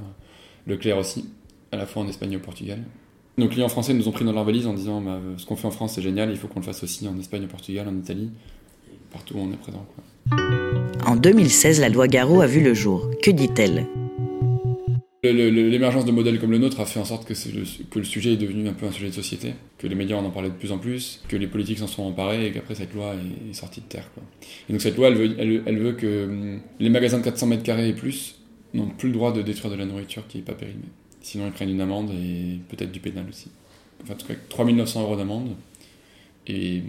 Leclerc 0.67 0.97
aussi, 0.97 1.25
à 1.71 1.77
la 1.77 1.85
fois 1.85 2.03
en 2.03 2.07
Espagne 2.07 2.33
et 2.33 2.37
au 2.37 2.39
Portugal. 2.39 2.79
Nos 3.37 3.47
clients 3.47 3.69
français 3.69 3.93
nous 3.93 4.07
ont 4.07 4.11
pris 4.11 4.25
dans 4.25 4.31
leur 4.31 4.43
valise 4.43 4.67
en 4.67 4.73
disant 4.73 5.01
bah, 5.01 5.19
ce 5.37 5.45
qu'on 5.45 5.55
fait 5.55 5.67
en 5.67 5.71
France 5.71 5.93
c'est 5.95 6.01
génial, 6.01 6.29
il 6.29 6.37
faut 6.37 6.47
qu'on 6.47 6.59
le 6.59 6.65
fasse 6.65 6.83
aussi 6.83 7.07
en 7.07 7.17
Espagne, 7.17 7.45
au 7.45 7.47
Portugal, 7.47 7.87
en 7.87 7.95
Italie, 7.95 8.29
partout 9.11 9.35
où 9.35 9.39
on 9.39 9.51
est 9.51 9.57
présent. 9.57 9.85
En 11.05 11.15
2016, 11.15 11.81
la 11.81 11.89
loi 11.89 12.07
Garot 12.07 12.41
a 12.41 12.47
vu 12.47 12.61
le 12.61 12.73
jour. 12.73 13.09
Que 13.21 13.31
dit-elle? 13.31 13.87
L'émergence 15.23 16.03
de 16.03 16.11
modèles 16.11 16.39
comme 16.39 16.51
le 16.51 16.57
nôtre 16.57 16.81
a 16.81 16.85
fait 16.85 16.99
en 16.99 17.05
sorte 17.05 17.25
que, 17.25 17.33
le, 17.33 17.63
que 17.89 17.99
le 17.99 18.05
sujet 18.05 18.33
est 18.33 18.37
devenu 18.37 18.67
un 18.67 18.73
peu 18.73 18.85
un 18.85 18.91
sujet 18.91 19.07
de 19.07 19.13
société, 19.13 19.53
que 19.77 19.87
les 19.87 19.95
médias 19.95 20.17
en 20.17 20.25
ont 20.25 20.31
parlé 20.31 20.49
de 20.49 20.53
plus 20.53 20.73
en 20.73 20.77
plus, 20.77 21.21
que 21.29 21.37
les 21.37 21.47
politiques 21.47 21.79
s'en 21.79 21.87
sont 21.87 22.03
emparés 22.03 22.47
et 22.47 22.51
qu'après 22.51 22.75
cette 22.75 22.93
loi 22.93 23.15
est, 23.49 23.53
sortie 23.53 23.79
de 23.79 23.85
terre. 23.85 24.11
Quoi. 24.13 24.23
Et 24.69 24.73
donc 24.73 24.81
cette 24.81 24.97
loi, 24.97 25.07
elle 25.07 25.15
veut, 25.15 25.35
elle, 25.65 25.79
veut 25.79 25.93
que 25.93 26.25
hum, 26.25 26.59
les 26.79 26.89
magasins 26.89 27.19
de 27.19 27.23
400 27.23 27.47
mètres 27.47 27.63
carrés 27.63 27.87
et 27.87 27.93
plus 27.93 28.35
n'ont 28.73 28.89
plus 28.89 29.07
le 29.07 29.13
droit 29.13 29.31
de 29.31 29.41
détruire 29.41 29.71
de 29.71 29.77
la 29.77 29.85
nourriture 29.85 30.27
qui 30.27 30.37
n'est 30.37 30.43
pas 30.43 30.55
périmée. 30.55 30.89
Sinon, 31.23 31.47
ils 31.47 31.53
prennent 31.53 31.69
une 31.69 31.81
amende 31.81 32.11
et 32.11 32.59
peut-être 32.69 32.91
du 32.91 32.99
pénal 32.99 33.25
aussi. 33.29 33.47
Enfin, 34.03 34.13
en 34.13 34.17
tout 34.17 34.27
cas, 34.27 34.33
3900 34.49 35.03
euros 35.03 35.15
d'amende 35.15 35.55
et, 36.47 36.81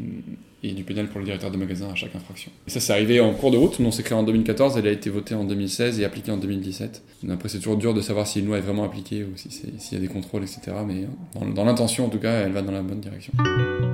et, 0.65 0.73
du 0.73 0.83
pénal 0.83 1.07
pour 1.07 1.21
le 1.21 1.25
directeur 1.25 1.53
de 1.53 1.57
magasin 1.57 1.89
à 1.93 1.95
chaque 1.95 2.17
infraction. 2.17 2.51
Et 2.67 2.71
ça, 2.71 2.81
c'est 2.81 2.93
arrivé 2.93 3.21
en 3.21 3.33
cours 3.33 3.53
de 3.53 3.57
route. 3.57 3.79
Non, 3.79 3.93
c'est 3.93 4.03
créé 4.03 4.19
en 4.19 4.25
2014, 4.25 4.77
elle 4.77 4.89
a 4.89 4.91
été 4.91 5.09
votée 5.09 5.37
en 5.37 5.45
2016 5.45 6.01
et 6.01 6.05
appliquée 6.05 6.33
en 6.33 6.37
2017. 6.37 7.03
Après, 7.31 7.49
c'est 7.49 7.59
toujours 7.59 7.77
dur 7.77 7.95
de 7.95 8.01
savoir 8.01 8.27
si 8.27 8.41
une 8.41 8.47
loi 8.47 8.59
est 8.59 8.63
vraiment 8.63 8.83
appliquée 8.83 9.23
ou 9.23 9.37
s'il 9.37 9.93
y 9.93 9.97
a 9.97 10.01
des 10.01 10.09
contrôles, 10.09 10.43
etc. 10.43 10.63
Mais 10.85 11.05
dans, 11.35 11.47
dans 11.47 11.65
l'intention, 11.65 12.07
en 12.07 12.09
tout 12.09 12.19
cas, 12.19 12.41
elle 12.41 12.53
va 12.53 12.63
dans 12.63 12.73
la 12.73 12.83
bonne 12.83 13.01
direction. 13.01 13.33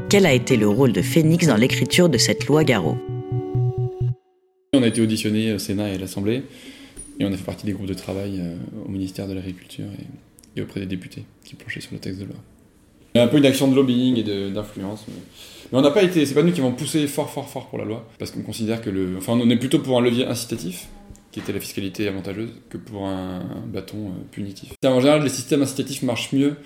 Quel 0.08 0.24
a 0.24 0.32
été 0.32 0.56
le 0.56 0.68
rôle 0.68 0.94
de 0.94 1.02
Phoenix 1.02 1.46
dans 1.46 1.56
l'écriture 1.56 2.08
de 2.08 2.16
cette 2.16 2.46
loi 2.46 2.64
Garot? 2.64 2.96
On 4.72 4.82
a 4.82 4.86
été 4.86 5.02
auditionné 5.02 5.52
au 5.52 5.58
Sénat 5.58 5.90
et 5.90 5.96
à 5.96 5.98
l'Assemblée. 5.98 6.44
Et 7.18 7.26
on 7.26 7.32
a 7.32 7.36
fait 7.36 7.44
partie 7.44 7.66
des 7.66 7.72
groupes 7.72 7.88
de 7.88 7.94
travail 7.94 8.38
euh, 8.40 8.56
au 8.86 8.88
ministère 8.88 9.28
de 9.28 9.34
l'Agriculture 9.34 9.84
et, 9.84 10.29
auprès 10.58 10.80
des 10.80 10.86
députés 10.86 11.24
qui 11.44 11.54
planchaient 11.54 11.80
sur 11.80 11.92
le 11.92 11.98
texte 11.98 12.20
de 12.20 12.26
loi. 12.26 12.36
Il 13.14 13.18
y 13.18 13.20
a 13.20 13.24
un 13.24 13.28
peu 13.28 13.38
une 13.38 13.46
action 13.46 13.68
de 13.68 13.74
lobbying 13.74 14.16
et 14.18 14.50
d'influence. 14.50 15.04
Mais, 15.08 15.14
on 15.72 15.82
n'a 15.82 15.90
pas 15.90 16.02
été, 16.02 16.26
c'est 16.26 16.34
pas 16.34 16.42
nous 16.42 16.52
qui 16.52 16.60
avons 16.60 16.72
poussé 16.72 17.06
fort, 17.06 17.30
fort, 17.30 17.48
fort 17.48 17.68
pour 17.68 17.78
la 17.78 17.84
loi, 17.84 18.08
parce 18.18 18.30
qu'on 18.30 18.42
considère 18.42 18.80
que 18.80 18.90
le, 18.90 19.16
enfin, 19.16 19.32
on 19.32 19.50
est 19.50 19.56
plutôt 19.56 19.78
pour 19.78 19.98
un 19.98 20.00
levier 20.00 20.26
incitatif, 20.26 20.88
qui 21.30 21.40
était 21.40 21.52
la 21.52 21.60
fiscalité 21.60 22.08
avantageuse, 22.08 22.50
que 22.68 22.76
pour 22.76 23.06
un, 23.06 23.42
bâton 23.66 24.08
euh, 24.08 24.24
punitif. 24.30 24.72
En 24.84 25.00
général, 25.00 25.22
les 25.22 25.28
systèmes 25.28 25.62
incitatifs 25.62 26.02
marchent 26.02 26.32
mieux 26.32 26.56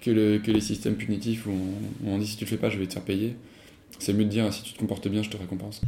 que, 0.00 0.10
les 0.10 0.60
systèmes 0.60 0.96
punitifs 0.96 1.46
où 1.46 1.50
on, 1.50 2.08
où 2.08 2.14
on 2.14 2.18
dit 2.18 2.26
si 2.26 2.36
tu 2.36 2.44
le 2.44 2.50
fais 2.50 2.56
pas, 2.56 2.70
je 2.70 2.78
vais 2.78 2.86
te 2.86 2.94
faire 2.94 3.02
payer. 3.02 3.36
C'est 3.98 4.12
mieux 4.12 4.24
de 4.24 4.30
dire 4.30 4.52
si 4.52 4.62
tu 4.62 4.72
te 4.72 4.78
comportes 4.78 5.08
bien, 5.08 5.22
je 5.22 5.30
te 5.30 5.36
récompense. 5.36 5.80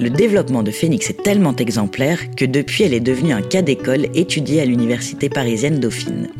Le 0.00 0.08
développement 0.08 0.62
de 0.62 0.70
Phoenix 0.70 1.10
est 1.10 1.22
tellement 1.22 1.54
exemplaire 1.56 2.34
que 2.34 2.46
depuis 2.46 2.84
elle 2.84 2.94
est 2.94 3.00
devenue 3.00 3.34
un 3.34 3.42
cas 3.42 3.60
d'école 3.60 4.06
étudié 4.14 4.62
à 4.62 4.64
l'université 4.64 5.28
parisienne 5.28 5.78
Dauphine. 5.78 6.30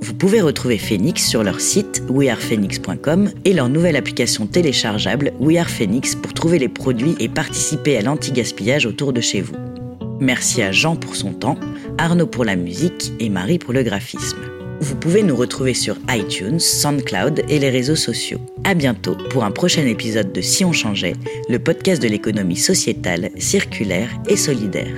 Vous 0.00 0.12
pouvez 0.12 0.40
retrouver 0.40 0.76
Phoenix 0.76 1.24
sur 1.24 1.44
leur 1.44 1.60
site 1.60 2.02
wearephoenix.com 2.10 3.30
et 3.44 3.52
leur 3.52 3.68
nouvelle 3.68 3.94
application 3.94 4.48
téléchargeable 4.48 5.32
WeArePhoenix 5.38 6.16
pour 6.16 6.34
trouver 6.34 6.58
les 6.58 6.68
produits 6.68 7.14
et 7.20 7.28
participer 7.28 7.96
à 7.96 8.02
l'anti-gaspillage 8.02 8.86
autour 8.86 9.12
de 9.12 9.20
chez 9.20 9.40
vous. 9.40 9.54
Merci 10.18 10.62
à 10.62 10.72
Jean 10.72 10.96
pour 10.96 11.14
son 11.14 11.32
temps, 11.32 11.60
Arnaud 11.98 12.26
pour 12.26 12.44
la 12.44 12.56
musique 12.56 13.12
et 13.20 13.28
Marie 13.28 13.60
pour 13.60 13.72
le 13.72 13.84
graphisme. 13.84 14.55
Vous 14.80 14.96
pouvez 14.96 15.22
nous 15.22 15.36
retrouver 15.36 15.74
sur 15.74 15.96
iTunes, 16.10 16.60
SoundCloud 16.60 17.44
et 17.48 17.58
les 17.58 17.70
réseaux 17.70 17.96
sociaux. 17.96 18.40
À 18.64 18.74
bientôt 18.74 19.16
pour 19.30 19.44
un 19.44 19.50
prochain 19.50 19.86
épisode 19.86 20.32
de 20.32 20.40
Si 20.40 20.64
on 20.64 20.72
changeait, 20.72 21.14
le 21.48 21.58
podcast 21.58 22.02
de 22.02 22.08
l'économie 22.08 22.56
sociétale, 22.56 23.30
circulaire 23.38 24.10
et 24.28 24.36
solidaire. 24.36 24.96